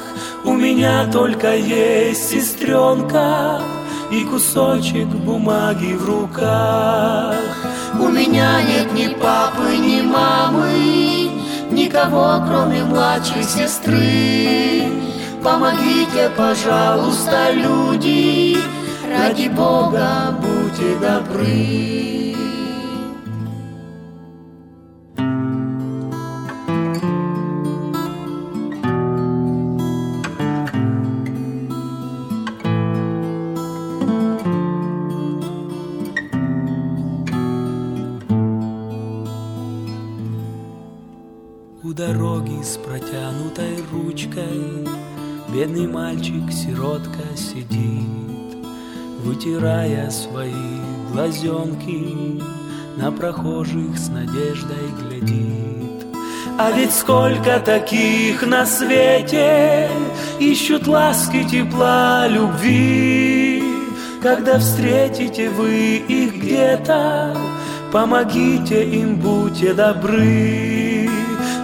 У 0.46 0.54
меня 0.54 1.06
только 1.12 1.54
есть 1.54 2.30
сестренка 2.30 3.60
И 4.10 4.24
кусочек 4.24 5.06
бумаги 5.06 5.92
в 5.92 6.06
руках 6.06 7.60
У 8.00 8.08
меня 8.08 8.62
нет 8.62 8.92
ни 8.94 9.08
папы, 9.08 9.76
ни 9.76 10.00
мамы 10.00 11.30
Никого, 11.70 12.42
кроме 12.48 12.82
младшей 12.82 13.44
сестры. 13.44 14.88
Помогите, 15.44 16.30
пожалуйста, 16.36 17.52
люди 17.52 18.56
Ради 19.06 19.48
Бога 19.48 20.34
будьте 20.40 20.96
добры 20.96 22.36
Вытирая 49.40 50.11
свои 50.11 50.53
глазенки 51.11 52.42
На 52.98 53.11
прохожих 53.11 53.96
с 53.96 54.11
надеждой 54.11 54.90
глядит. 55.00 56.05
А 56.59 56.70
ведь 56.72 56.92
сколько 56.92 57.59
таких 57.61 58.46
на 58.46 58.66
свете 58.66 59.88
Ищут 60.38 60.87
ласки, 60.87 61.42
тепла, 61.44 62.26
любви. 62.29 63.62
Когда 64.22 64.59
встретите 64.59 65.48
вы 65.48 65.96
их 65.96 66.37
где-то 66.37 67.35
Помогите 67.90 68.85
им, 68.85 69.16
будьте 69.16 69.72
добры. 69.72 71.09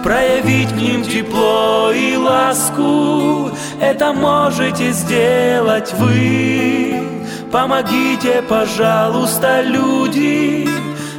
Проявить 0.03 0.69
к 0.69 0.77
ним 0.77 1.03
тепло 1.03 1.91
и 1.91 2.15
ласку 2.15 3.51
Это 3.79 4.13
можете 4.13 4.93
сделать 4.93 5.93
вы 5.99 7.16
Помогите, 7.51 8.41
пожалуйста, 8.41 9.61
люди. 9.61 10.67